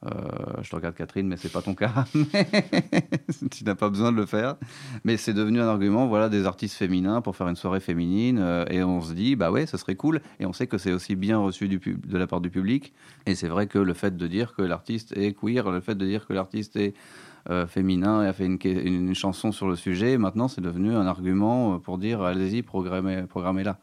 je 0.04 0.70
te 0.70 0.76
regarde 0.76 0.96
Catherine, 0.96 1.28
mais 1.28 1.38
c'est 1.38 1.52
pas 1.52 1.62
ton 1.62 1.76
cas. 1.76 2.06
tu 3.52 3.64
n'as 3.64 3.76
pas 3.76 3.90
besoin 3.90 4.12
de 4.12 4.18
le 4.18 4.26
faire. 4.26 4.56
Mais 5.04 5.18
c'est 5.18 5.34
devenu 5.34 5.62
un 5.62 5.68
argument, 5.68 6.08
voilà, 6.08 6.30
des 6.30 6.46
artistes 6.46 6.76
féminins 6.76 7.22
pour 7.22 7.36
faire 7.36 7.48
une 7.48 7.56
soirée 7.56 7.80
féminine. 7.80 8.40
Euh, 8.40 8.66
et 8.70 8.84
on 8.84 9.02
se 9.02 9.14
dit, 9.14 9.36
bah 9.36 9.52
ouais, 9.52 9.66
ça 9.66 9.78
serait 9.78 9.96
cool. 9.96 10.22
Et 10.40 10.46
on 10.46 10.54
sait 10.54 10.68
que 10.68 10.78
c'est 10.78 10.92
aussi 10.92 11.16
bien 11.16 11.38
reçu 11.38 11.68
de 11.68 12.18
la 12.18 12.28
part 12.28 12.42
du 12.42 12.50
public. 12.50 12.94
Et 13.26 13.36
c'est 13.36 13.48
vrai 13.48 13.68
que 13.68 13.80
le 13.80 13.94
fait 13.94 14.16
de 14.16 14.28
dire 14.28 14.54
que 14.56 14.62
l'artiste 14.62 15.16
est 15.18 15.34
queer, 15.34 15.70
le 15.72 15.82
fait 15.82 15.96
de 15.96 16.06
dire 16.06 16.26
que 16.26 16.34
l'artiste 16.34 16.76
est 16.76 16.94
euh, 17.50 17.66
féminin 17.68 18.24
et 18.24 18.28
a 18.28 18.34
fait 18.34 18.46
une, 18.46 19.16
chanson 19.16 19.52
sur 19.52 19.68
le 19.68 19.76
sujet. 19.76 20.18
Maintenant, 20.18 20.48
c'est 20.48 20.62
devenu 20.62 20.94
un 20.96 21.06
argument 21.06 21.76
euh, 21.76 21.78
pour 21.78 21.98
dire 21.98 22.22
allez-y, 22.22 22.62
programmez, 22.62 23.24
programmez-la. 23.24 23.78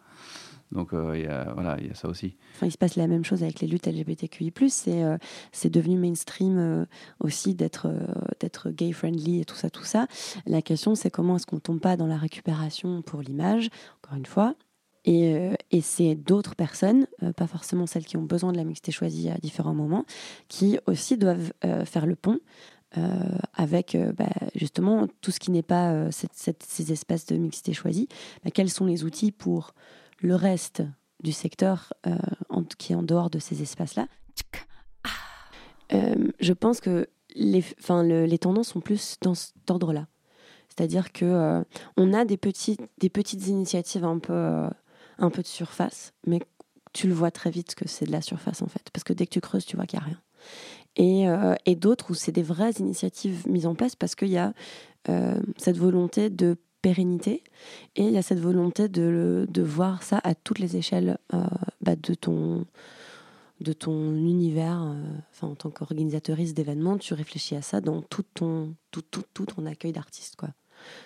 Donc 0.73 0.93
euh, 0.93 1.17
il 1.17 1.25
y 1.25 1.27
a, 1.27 1.53
voilà, 1.55 1.77
il 1.81 1.87
y 1.89 1.91
a 1.91 1.95
ça 1.95 2.09
aussi. 2.09 2.37
Enfin, 2.55 2.67
il 2.67 2.73
se 2.73 2.79
passe 2.79 2.97
la 2.97 3.07
même 3.07 3.25
chose 3.25 3.43
avec 3.43 3.61
les 3.61 3.69
luttes 3.69 3.87
LGBTQI+. 3.87 4.53
C'est 4.69 5.05
c'est 5.53 5.71
devenu 5.71 5.97
mainstream 5.97 6.87
aussi 7.21 7.55
d'être 7.55 7.91
d'être 8.41 8.71
gay 8.71 8.93
friendly 8.93 9.41
et 9.41 9.45
tout 9.45 9.57
ça, 9.57 9.71
tout 9.71 9.85
ça. 9.85 10.07
La 10.47 10.63
question, 10.63 10.95
c'est 10.95 11.11
comment 11.11 11.37
est-ce 11.37 11.47
qu'on 11.47 11.61
tombe 11.61 11.81
pas 11.81 11.97
dans 11.97 12.07
la 12.07 12.17
récupération 12.17 13.03
pour 13.03 13.23
l'image, 13.23 13.71
encore 14.03 14.17
une 14.19 14.27
fois. 14.27 14.55
Et, 15.05 15.51
et 15.71 15.81
c'est 15.81 16.17
d'autres 16.17 16.55
personnes, 16.55 17.07
pas 17.37 17.47
forcément 17.47 17.87
celles 17.87 18.05
qui 18.05 18.19
ont 18.19 18.23
besoin 18.23 18.53
de 18.53 18.59
la 18.59 18.65
mixité 18.65 18.93
choisie 18.93 19.31
à 19.31 19.39
différents 19.39 19.73
moments, 19.73 20.05
qui 20.49 20.79
aussi 20.87 21.17
doivent 21.17 21.53
faire 21.87 22.05
le 22.05 22.15
pont 22.15 22.41
euh, 22.97 23.03
avec 23.53 23.95
euh, 23.95 24.13
bah, 24.13 24.31
justement 24.55 25.07
tout 25.21 25.31
ce 25.31 25.39
qui 25.39 25.51
n'est 25.51 25.63
pas 25.63 25.93
euh, 25.93 26.11
ces 26.11 26.91
espaces 26.91 27.27
de 27.27 27.37
mixité 27.37 27.75
choisis, 27.75 28.07
bah, 28.43 28.51
quels 28.51 28.71
sont 28.71 28.87
les 28.87 29.05
outils 29.05 29.31
pour 29.31 29.75
le 30.21 30.35
reste 30.35 30.83
du 31.23 31.33
secteur 31.33 31.93
qui 32.79 32.93
est 32.93 32.97
en 32.97 33.03
dehors 33.03 33.31
de 33.31 33.39
ces 33.39 33.63
espaces-là. 33.63 34.07
je 35.91 36.53
pense 36.53 36.81
que 36.81 37.09
les, 37.35 38.39
tendances 38.39 38.69
sont 38.69 38.81
plus 38.81 39.17
dans 39.23 39.35
cet 39.35 39.71
ordre-là. 39.71 40.07
C'est-à-dire 40.69 41.13
que 41.13 41.65
on 41.97 42.13
a 42.13 42.25
des 42.25 42.37
petites, 42.37 42.81
initiatives 43.47 44.05
un 44.05 44.19
peu, 44.19 44.69
un 45.19 45.31
peu 45.31 45.43
de 45.43 45.47
surface, 45.47 46.13
mais 46.27 46.41
tu 46.93 47.09
le 47.09 47.15
vois 47.15 47.31
très 47.31 47.51
vite 47.51 47.75
que 47.75 47.89
c'est 47.89 48.07
de 48.07 48.13
la 48.13 48.23
surface 48.23 48.63
en 48.63 48.69
fait. 48.69 48.91
Parce 48.93 49.05
que 49.05 49.13
dès 49.13 49.27
que 49.27 49.33
tu 49.33 49.41
creuses, 49.41 49.67
tu 49.67 49.77
vois 49.77 49.87
qu'il 49.87 49.99
n'y 49.99 50.05
a 50.05 50.07
rien. 50.07 50.21
Euh, 50.99 51.55
et, 51.65 51.77
d'autres 51.77 52.11
où 52.11 52.15
c'est 52.15 52.33
des 52.33 52.43
vraies 52.43 52.73
initiatives 52.79 53.47
mises 53.47 53.67
en 53.67 53.75
place 53.75 53.95
parce 53.95 54.15
qu'il 54.17 54.29
y 54.29 54.39
a 54.39 54.53
euh, 55.09 55.41
cette 55.57 55.77
volonté 55.77 56.29
de 56.29 56.57
pérennité. 56.89 57.45
Et 57.97 58.05
il 58.05 58.13
y 58.13 58.17
a 58.17 58.23
cette 58.23 58.41
volonté 58.41 58.89
de, 58.89 59.47
de 59.47 59.63
voir 59.63 60.03
ça 60.03 60.21
à 60.25 60.35
toutes 60.35 60.59
les 60.59 60.77
échelles 60.77 61.19
euh, 61.35 61.45
bah, 61.83 61.97
de 61.97 62.15
ton 62.15 62.67
de 63.61 63.73
ton 63.73 64.15
univers, 64.15 64.95
enfin 65.33 65.49
en 65.49 65.57
tant 65.57 65.71
qu'organisatrice 65.71 66.55
d'événements, 66.55 66.97
tu 66.97 67.13
réfléchis 67.13 67.57
à 67.57 67.63
ça 67.63 67.81
dans 67.81 68.03
tout 68.03 68.23
ton 68.23 68.77
tout, 68.93 69.03
tout, 69.03 69.25
tout 69.35 69.47
ton 69.47 69.67
accueil 69.67 69.91
d'artistes 69.93 70.37
quoi, 70.37 70.51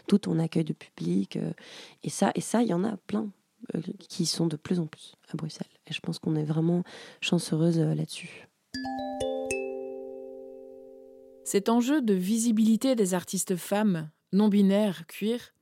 tout 0.06 0.18
ton 0.18 0.38
accueil 0.38 0.64
de 0.64 0.74
public 0.74 1.38
et 2.02 2.10
ça 2.10 2.30
et 2.34 2.42
ça 2.42 2.62
il 2.62 2.68
y 2.68 2.74
en 2.74 2.84
a 2.84 2.98
plein 3.06 3.30
qui 3.98 4.26
sont 4.26 4.46
de 4.46 4.56
plus 4.56 4.80
en 4.80 4.86
plus 4.86 5.14
à 5.32 5.36
Bruxelles. 5.36 5.66
Et 5.86 5.94
je 5.94 6.00
pense 6.00 6.18
qu'on 6.18 6.36
est 6.36 6.44
vraiment 6.44 6.84
chanceuse 7.22 7.78
là-dessus. 7.78 8.46
Cet 11.44 11.68
enjeu 11.68 12.02
de 12.02 12.14
visibilité 12.14 12.94
des 12.94 13.14
artistes 13.14 13.56
femmes, 13.56 14.10
non-binaires, 14.32 15.06
queer, 15.06 15.52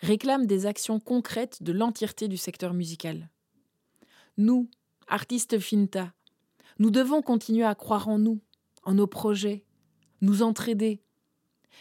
réclame 0.00 0.46
des 0.46 0.66
actions 0.66 1.00
concrètes 1.00 1.62
de 1.62 1.72
l'entièreté 1.72 2.28
du 2.28 2.36
secteur 2.36 2.74
musical. 2.74 3.28
Nous, 4.36 4.68
artistes 5.06 5.58
Finta, 5.58 6.12
Nous 6.78 6.90
devons 6.90 7.22
continuer 7.22 7.64
à 7.64 7.74
croire 7.74 8.08
en 8.08 8.18
nous, 8.18 8.40
en 8.84 8.94
nos 8.94 9.06
projets, 9.06 9.64
nous 10.20 10.42
entraider. 10.42 11.00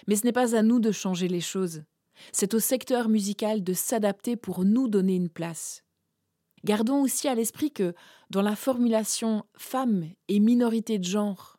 Mais 0.07 0.15
ce 0.15 0.25
n'est 0.25 0.31
pas 0.31 0.55
à 0.55 0.62
nous 0.62 0.79
de 0.79 0.91
changer 0.91 1.27
les 1.27 1.41
choses. 1.41 1.83
C'est 2.31 2.53
au 2.53 2.60
secteur 2.60 3.10
musical 3.10 3.63
de 3.63 3.73
s'adapter 3.73 4.36
pour 4.36 4.65
nous 4.65 4.88
donner 4.88 5.15
une 5.15 5.29
place. 5.29 5.83
Gardons 6.65 7.01
aussi 7.01 7.27
à 7.27 7.36
l'esprit 7.36 7.71
que, 7.71 7.93
dans 8.29 8.41
la 8.41 8.55
formulation 8.55 9.45
femme 9.55 10.05
et 10.27 10.39
minorité 10.39 10.97
de 10.97 11.03
genre, 11.03 11.57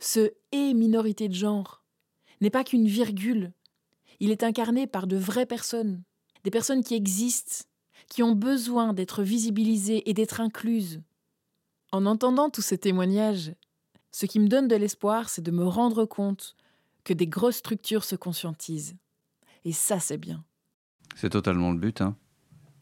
ce 0.00 0.32
et 0.52 0.74
minorité 0.74 1.28
de 1.28 1.34
genre 1.34 1.84
n'est 2.40 2.50
pas 2.50 2.64
qu'une 2.64 2.86
virgule. 2.86 3.52
Il 4.20 4.30
est 4.30 4.42
incarné 4.42 4.86
par 4.86 5.06
de 5.06 5.16
vraies 5.16 5.46
personnes, 5.46 6.02
des 6.44 6.50
personnes 6.50 6.82
qui 6.82 6.94
existent, 6.94 7.64
qui 8.08 8.22
ont 8.22 8.34
besoin 8.34 8.92
d'être 8.92 9.22
visibilisées 9.22 10.08
et 10.08 10.14
d'être 10.14 10.40
incluses. 10.40 11.02
En 11.92 12.06
entendant 12.06 12.50
tous 12.50 12.62
ces 12.62 12.78
témoignages, 12.78 13.52
ce 14.12 14.26
qui 14.26 14.40
me 14.40 14.48
donne 14.48 14.68
de 14.68 14.76
l'espoir, 14.76 15.28
c'est 15.28 15.42
de 15.42 15.50
me 15.50 15.64
rendre 15.64 16.04
compte 16.04 16.56
que 17.04 17.12
des 17.12 17.26
grosses 17.26 17.56
structures 17.56 18.04
se 18.04 18.16
conscientisent. 18.16 18.96
Et 19.64 19.72
ça, 19.72 20.00
c'est 20.00 20.18
bien. 20.18 20.44
C'est 21.14 21.30
totalement 21.30 21.72
le 21.72 21.78
but. 21.78 22.00
Hein. 22.00 22.16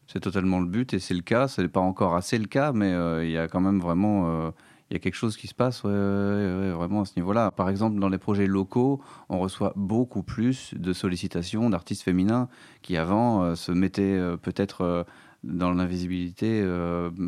C'est 0.07 0.19
totalement 0.19 0.59
le 0.59 0.67
but 0.67 0.93
et 0.93 0.99
c'est 0.99 1.13
le 1.13 1.21
cas. 1.21 1.47
Ce 1.47 1.61
n'est 1.61 1.67
pas 1.67 1.79
encore 1.79 2.15
assez 2.15 2.37
le 2.37 2.47
cas, 2.47 2.71
mais 2.71 2.91
euh, 2.91 3.25
il 3.25 3.31
y 3.31 3.37
a 3.37 3.47
quand 3.47 3.61
même 3.61 3.79
vraiment 3.79 4.29
euh, 4.29 4.51
il 4.89 4.93
y 4.93 4.97
a 4.97 4.99
quelque 4.99 5.15
chose 5.15 5.35
qui 5.37 5.47
se 5.47 5.53
passe 5.53 5.83
vraiment 5.83 7.01
à 7.01 7.05
ce 7.05 7.13
niveau-là. 7.17 7.51
Par 7.51 7.69
exemple, 7.69 7.99
dans 7.99 8.09
les 8.09 8.17
projets 8.17 8.47
locaux, 8.47 9.01
on 9.29 9.39
reçoit 9.39 9.73
beaucoup 9.75 10.23
plus 10.23 10.73
de 10.75 10.93
sollicitations 10.93 11.69
d'artistes 11.69 12.03
féminins 12.03 12.49
qui 12.81 12.95
avant 12.97 13.43
euh, 13.43 13.55
se 13.55 13.71
mettaient 13.71 14.19
peut-être 14.41 15.05
dans 15.43 15.71
l'invisibilité 15.71 16.63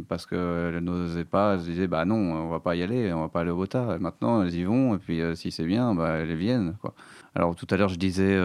parce 0.08 0.26
qu'elles 0.26 0.80
n'osaient 0.80 1.26
pas, 1.26 1.54
elles 1.54 1.62
se 1.62 1.66
disaient 1.66 1.88
bah 1.88 2.06
non, 2.06 2.16
on 2.16 2.50
va 2.50 2.60
pas 2.60 2.76
y 2.76 2.82
aller, 2.82 3.14
on 3.14 3.22
va 3.22 3.30
pas 3.30 3.42
aller 3.42 3.52
au 3.52 3.58
Bota. 3.58 3.98
Maintenant, 4.00 4.44
elles 4.44 4.56
y 4.56 4.64
vont 4.64 4.96
et 4.96 4.98
puis 4.98 5.22
si 5.36 5.52
c'est 5.52 5.66
bien, 5.66 5.94
bah, 5.94 6.18
elles 6.18 6.36
viennent. 6.36 6.76
Alors 7.36 7.56
tout 7.56 7.68
à 7.70 7.78
l'heure, 7.78 7.90
je 7.90 7.98
disais 7.98 8.36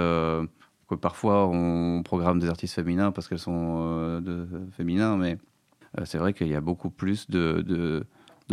parfois 0.97 1.47
on 1.47 2.03
programme 2.03 2.39
des 2.39 2.49
artistes 2.49 2.75
féminins 2.75 3.13
parce 3.13 3.29
qu'elles 3.29 3.39
sont 3.39 3.79
euh, 3.81 4.21
de, 4.21 4.47
féminins, 4.77 5.17
mais 5.17 5.39
euh, 5.99 6.05
c'est 6.05 6.19
vrai 6.19 6.33
qu'il 6.33 6.49
y 6.49 6.55
a 6.55 6.61
beaucoup 6.61 6.91
plus 6.91 7.29
de, 7.31 8.05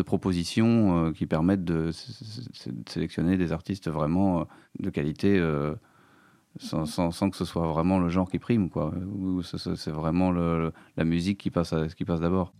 propositions 0.01 1.07
euh, 1.07 1.11
qui 1.11 1.25
permettent 1.25 1.65
de, 1.65 1.91
sélectionner 2.87 3.37
des 3.37 3.51
artistes 3.51 3.89
vraiment 3.89 4.47
de 4.79 4.89
qualité. 4.89 5.41
Sans, 6.57 6.85
sans, 6.85 7.29
que 7.29 7.37
ce 7.37 7.45
soit 7.45 7.67
vraiment 7.67 7.99
le 7.99 8.09
genre 8.09 8.29
qui 8.29 8.39
prime, 8.39 8.69
quoi. 8.69 8.91
c'est 9.43 9.91
vraiment 9.91 10.31
la 10.31 11.03
musique 11.05 11.37
qui 11.37 11.51
passe, 11.51 11.73
passe 12.05 12.19
d'abord. 12.19 12.53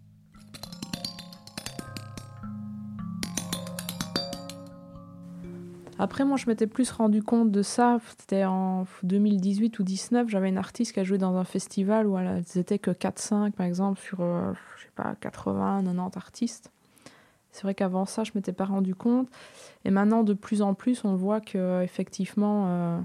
Après, 6.02 6.24
moi, 6.24 6.38
je 6.38 6.46
m'étais 6.48 6.66
plus 6.66 6.90
rendu 6.92 7.22
compte 7.22 7.52
de 7.52 7.62
ça. 7.62 8.00
C'était 8.18 8.46
en 8.46 8.86
2018 9.04 9.80
ou 9.80 9.84
2019. 9.84 10.30
J'avais 10.30 10.48
une 10.48 10.58
artiste 10.58 10.94
qui 10.94 11.02
a 11.02 11.04
joué 11.04 11.18
dans 11.18 11.36
un 11.36 11.44
festival 11.44 12.08
où 12.08 12.18
elles 12.18 12.42
n'étaient 12.56 12.80
que 12.80 12.92
4-5, 12.92 13.52
par 13.52 13.66
exemple, 13.66 14.00
sur, 14.00 14.22
euh, 14.22 14.54
je 14.78 14.84
sais 14.84 14.92
pas, 14.96 15.16
80, 15.20 15.84
90 15.84 16.16
artistes. 16.16 16.72
C'est 17.60 17.64
vrai 17.64 17.76
qu'avant 17.76 18.06
ça, 18.06 18.24
je 18.24 18.32
m'étais 18.36 18.54
pas 18.54 18.64
rendu 18.64 18.96
compte. 18.96 19.28
Et 19.84 19.92
maintenant, 19.92 20.24
de 20.24 20.34
plus 20.34 20.62
en 20.62 20.74
plus, 20.74 21.04
on 21.04 21.16
voit 21.16 21.42
que 21.42 21.84
effectivement, 21.84 22.68
euh, 22.68 23.00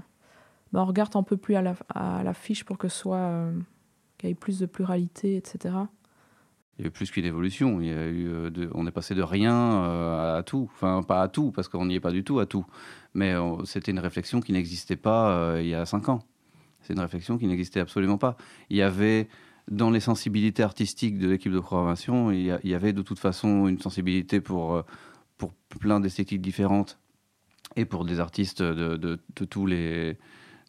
bah, 0.71 0.81
on 0.81 0.85
regarde 0.85 1.13
un 1.17 1.23
peu 1.23 1.35
plus 1.35 1.55
à 1.55 1.61
la, 1.61 2.33
fiche 2.33 2.63
pour 2.63 2.77
que 2.77 2.87
soit 2.87 3.17
euh, 3.17 3.51
qu'il 4.17 4.29
y 4.29 4.31
ait 4.31 4.35
plus 4.35 4.59
de 4.59 4.65
pluralité, 4.65 5.35
etc. 5.35 5.75
Il 6.77 6.83
y 6.83 6.85
a 6.85 6.87
eu 6.87 6.91
plus 6.91 7.11
qu'une 7.11 7.25
évolution. 7.25 7.81
Il 7.81 7.87
y 7.87 7.91
a 7.91 8.05
eu 8.05 8.29
euh, 8.29 8.69
on 8.73 8.87
est 8.87 8.91
passé 8.91 9.13
de 9.13 9.21
rien 9.21 9.83
à 10.37 10.41
tout. 10.41 10.69
Enfin, 10.73 11.03
pas 11.03 11.21
à 11.21 11.27
tout, 11.27 11.51
parce 11.51 11.67
qu'on 11.67 11.87
n'y 11.87 11.95
est 11.95 11.99
pas 11.99 12.11
du 12.11 12.23
tout 12.23 12.39
à 12.39 12.45
tout. 12.45 12.65
Mais 13.13 13.33
c'était 13.65 13.91
une 13.91 13.99
réflexion 13.99 14.39
qui 14.39 14.53
n'existait 14.53 14.95
pas 14.95 15.57
il 15.59 15.67
y 15.67 15.75
a 15.75 15.85
cinq 15.85 16.07
ans. 16.07 16.19
C'est 16.79 16.93
une 16.93 17.01
réflexion 17.01 17.37
qui 17.37 17.47
n'existait 17.47 17.81
absolument 17.81 18.17
pas. 18.17 18.37
Il 18.69 18.77
y 18.77 18.81
avait, 18.81 19.27
dans 19.69 19.89
les 19.89 19.99
sensibilités 19.99 20.63
artistiques 20.63 21.17
de 21.17 21.29
l'équipe 21.29 21.51
de 21.51 21.59
programmation, 21.59 22.31
il 22.31 22.59
y, 22.63 22.73
avait 22.73 22.93
de 22.93 23.01
toute 23.01 23.19
façon 23.19 23.67
une 23.67 23.79
sensibilité 23.79 24.39
pour, 24.39 24.83
pour 25.37 25.53
plein 25.79 25.99
d'esthétiques 25.99 26.41
différentes 26.41 26.99
et 27.75 27.85
pour 27.85 28.05
des 28.05 28.19
artistes 28.19 28.61
de, 28.61 28.95
de, 28.97 29.45
tous, 29.45 29.65
les, 29.65 30.17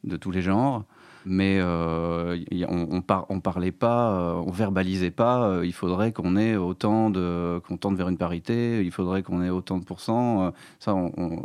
de 0.04 0.16
tous 0.16 0.30
les 0.30 0.42
genres 0.42 0.84
mais 1.26 1.58
euh, 1.60 2.38
on, 2.68 3.02
on, 3.02 3.24
on, 3.28 3.40
parlait 3.40 3.72
pas, 3.72 4.12
euh, 4.12 4.44
on 4.46 4.52
verbalisait 4.52 5.10
pas. 5.10 5.48
Euh, 5.48 5.66
il 5.66 5.72
faudrait 5.72 6.12
qu'on 6.12 6.36
ait 6.36 6.56
autant 6.56 7.10
de, 7.10 7.60
qu'on 7.66 7.76
tente 7.76 7.96
vers 7.96 8.08
une 8.08 8.16
parité. 8.16 8.82
Il 8.84 8.92
faudrait 8.92 9.24
qu'on 9.24 9.42
ait 9.42 9.50
autant 9.50 9.78
de 9.78 9.84
pourcents. 9.84 10.52
ça, 10.78 10.94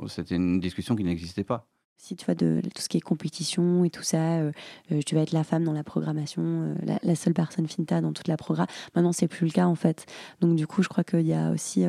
c'était 0.08 0.36
une 0.36 0.60
discussion 0.60 0.96
qui 0.96 1.04
n'existait 1.04 1.44
pas 1.44 1.66
si 2.02 2.16
tu 2.16 2.26
vois 2.26 2.34
tout 2.34 2.82
ce 2.82 2.90
qui 2.90 2.98
est 2.98 3.02
compétition 3.02 3.86
et 3.86 3.92
tout 3.92 4.02
ça, 4.02 4.40
euh, 4.40 4.52
euh, 4.92 5.02
tu 5.06 5.14
vas 5.14 5.22
être 5.22 5.34
la 5.34 5.44
femme 5.44 5.64
dans 5.64 5.72
la 5.72 5.84
programmation, 5.84 6.42
euh, 6.44 6.98
la, 7.04 7.16
seule 7.16 7.36
personne 7.36 7.68
finta 7.68 8.02
dans 8.02 8.12
toute 8.12 8.28
la 8.28 8.38
programme. 8.38 8.66
Maintenant, 8.96 9.12
c'est 9.12 9.28
plus 9.28 9.46
le 9.46 9.52
cas 9.52 9.68
en 9.68 9.76
fait. 9.76 10.08
Donc 10.40 10.56
du 10.56 10.66
coup, 10.66 10.82
je 10.82 10.90
crois 10.90 11.04
qu'il 11.04 11.28
y 11.28 11.34
a 11.34 11.52
aussi 11.52 11.86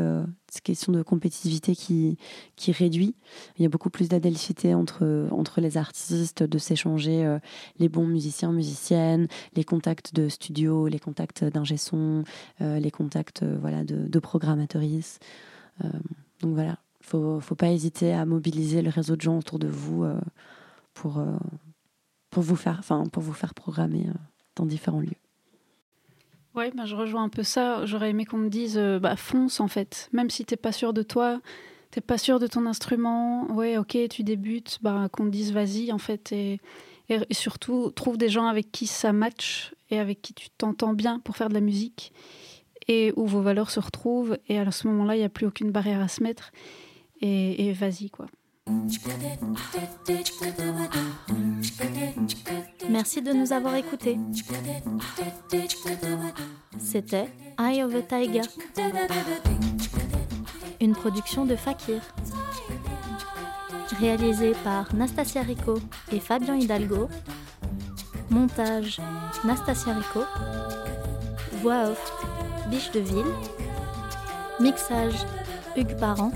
cette 0.49 0.63
question 0.63 0.93
de 0.93 1.03
compétitivité 1.03 1.75
qui, 1.75 2.19
qui 2.57 2.73
réduit. 2.73 3.15
Il 3.57 3.63
y 3.63 3.67
a 3.67 3.71
beaucoup 3.71 3.89
plus 3.89 4.09
d'adelphité 4.09 4.75
entre, 4.75 5.29
entre 5.31 5.63
les 5.63 5.79
artistes, 5.79 6.43
de 6.43 6.59
s'échanger 6.59 7.39
les 7.79 7.89
bons 7.89 8.07
musiciens, 8.07 8.53
musiciennes, 8.53 9.29
les 9.57 9.65
contacts 9.65 10.15
de 10.15 10.29
studio, 10.29 10.89
les 10.89 10.99
contacts 10.99 11.45
d'ingé 11.45 11.79
son, 11.79 12.25
les 12.61 12.91
contacts 12.91 13.45
voilà, 13.45 13.83
de, 13.85 14.09
de 14.09 14.21
donc 16.43 16.55
voilà, 16.55 16.79
faut, 17.03 17.41
faut 17.41 17.55
pas 17.55 17.71
hésiter 17.71 18.13
à 18.13 18.25
mobiliser 18.25 18.81
le 18.83 18.91
réseau 18.91 19.17
de 19.17 19.21
gens 19.21 19.39
autour 19.39 19.59
de 19.59 19.69
vous 19.69 20.05
euh, 20.05 20.19
pour, 20.95 21.19
euh, 21.19 21.37
pour, 22.31 22.43
vous 22.43 22.57
faire, 22.57 22.83
pour 23.13 23.23
vous 23.23 23.33
faire 23.33 23.55
programmer 23.55 24.07
euh, 24.09 24.19
dans 24.57 24.67
différents 24.67 25.01
lieux. 25.01 25.11
Oui, 26.55 26.71
bah, 26.75 26.85
je 26.85 26.95
rejoins 26.95 27.25
un 27.25 27.29
peu 27.29 27.43
ça. 27.43 27.85
J'aurais 27.87 28.11
aimé 28.11 28.25
qu'on 28.25 28.39
me 28.39 28.51
dise 28.51 28.79
bah, 28.79 29.17
fonce 29.17 29.59
en 29.61 29.69
fait. 29.69 30.09
Même 30.13 30.31
si 30.31 30.45
tu 30.45 30.53
n'es 30.53 30.59
pas 30.59 30.73
sûr 30.73 30.93
de 30.93 31.03
toi, 31.03 31.41
tu 31.91 31.99
n'es 31.99 32.03
pas 32.03 32.19
sûr 32.19 32.39
de 32.39 32.47
ton 32.47 32.67
instrument, 32.67 33.51
ouais, 33.53 33.79
ok, 33.79 33.97
tu 34.11 34.23
débutes, 34.23 34.79
bah, 34.83 35.09
qu'on 35.11 35.25
te 35.25 35.31
dise 35.31 35.53
vas-y 35.53 35.93
en 35.93 35.99
fait. 35.99 36.31
Et, 36.33 36.61
et, 37.09 37.35
surtout, 37.35 37.91
trouve 37.91 38.19
des 38.19 38.29
gens 38.29 38.47
avec 38.47 38.71
qui 38.71 38.87
ça 38.87 39.15
match 39.15 39.75
et 39.91 39.99
avec 39.99 40.21
qui 40.21 40.35
tu 40.35 40.51
t'entends 40.51 40.93
bien 40.93 41.21
pour 41.21 41.37
faire 41.37 41.49
de 41.49 41.55
la 41.55 41.61
musique 41.61 42.13
et 42.87 43.15
où 43.17 43.27
vos 43.27 43.41
valeurs 43.41 43.71
se 43.71 43.81
retrouvent. 43.81 44.37
Et 44.49 44.59
à 44.59 44.71
ce 44.71 44.87
moment-là, 44.89 45.17
il 45.17 45.21
n'y 45.21 45.25
a 45.25 45.31
plus 45.31 45.47
aucune 45.47 45.71
barrière 45.71 46.01
à 46.01 46.09
se 46.09 46.23
mettre 46.23 46.53
et, 47.23 47.73
vas-y 47.73 48.11
quoi. 48.11 48.27
Merci 52.89 53.23
de 53.23 53.33
nous 53.33 53.53
avoir 53.53 53.75
écoutés. 53.77 54.19
C'était 56.79 57.29
Eye 57.59 57.83
of 57.83 57.95
a 57.95 58.03
Tiger, 58.03 58.43
une 60.81 60.93
production 60.93 61.45
de 61.45 61.57
Fakir, 61.57 62.03
réalisée 63.99 64.53
par 64.65 64.95
Nastasia 64.95 65.43
Rico 65.43 65.79
et 66.11 66.21
Fabien 66.21 66.57
Hidalgo. 66.57 67.09
Montage 68.31 68.99
Nastasia 69.45 69.93
Rico. 69.93 70.21
Voix 71.61 71.91
off 71.91 72.13
Biche 72.71 72.91
de 72.93 73.01
Ville. 73.01 73.35
Mixage 74.59 75.27
Hugues 75.77 75.99
Parent. 75.99 76.33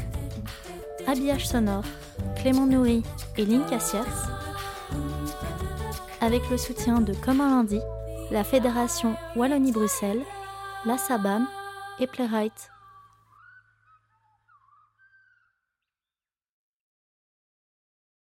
Habillage 1.09 1.47
sonore, 1.47 1.85
Clément 2.35 2.67
Nourri 2.67 3.05
et 3.37 3.45
Link 3.45 3.69
Cassias. 3.71 4.29
Avec 6.21 6.43
le 6.51 6.57
soutien 6.57 7.01
de 7.01 7.15
Comme 7.15 7.41
un 7.41 7.51
lundi, 7.51 7.79
la 8.33 8.43
Fédération 8.43 9.15
Wallonie-Bruxelles, 9.37 10.25
la 10.85 10.99
SABAM 10.99 11.47
et 12.01 12.09
Playwright. 12.09 12.76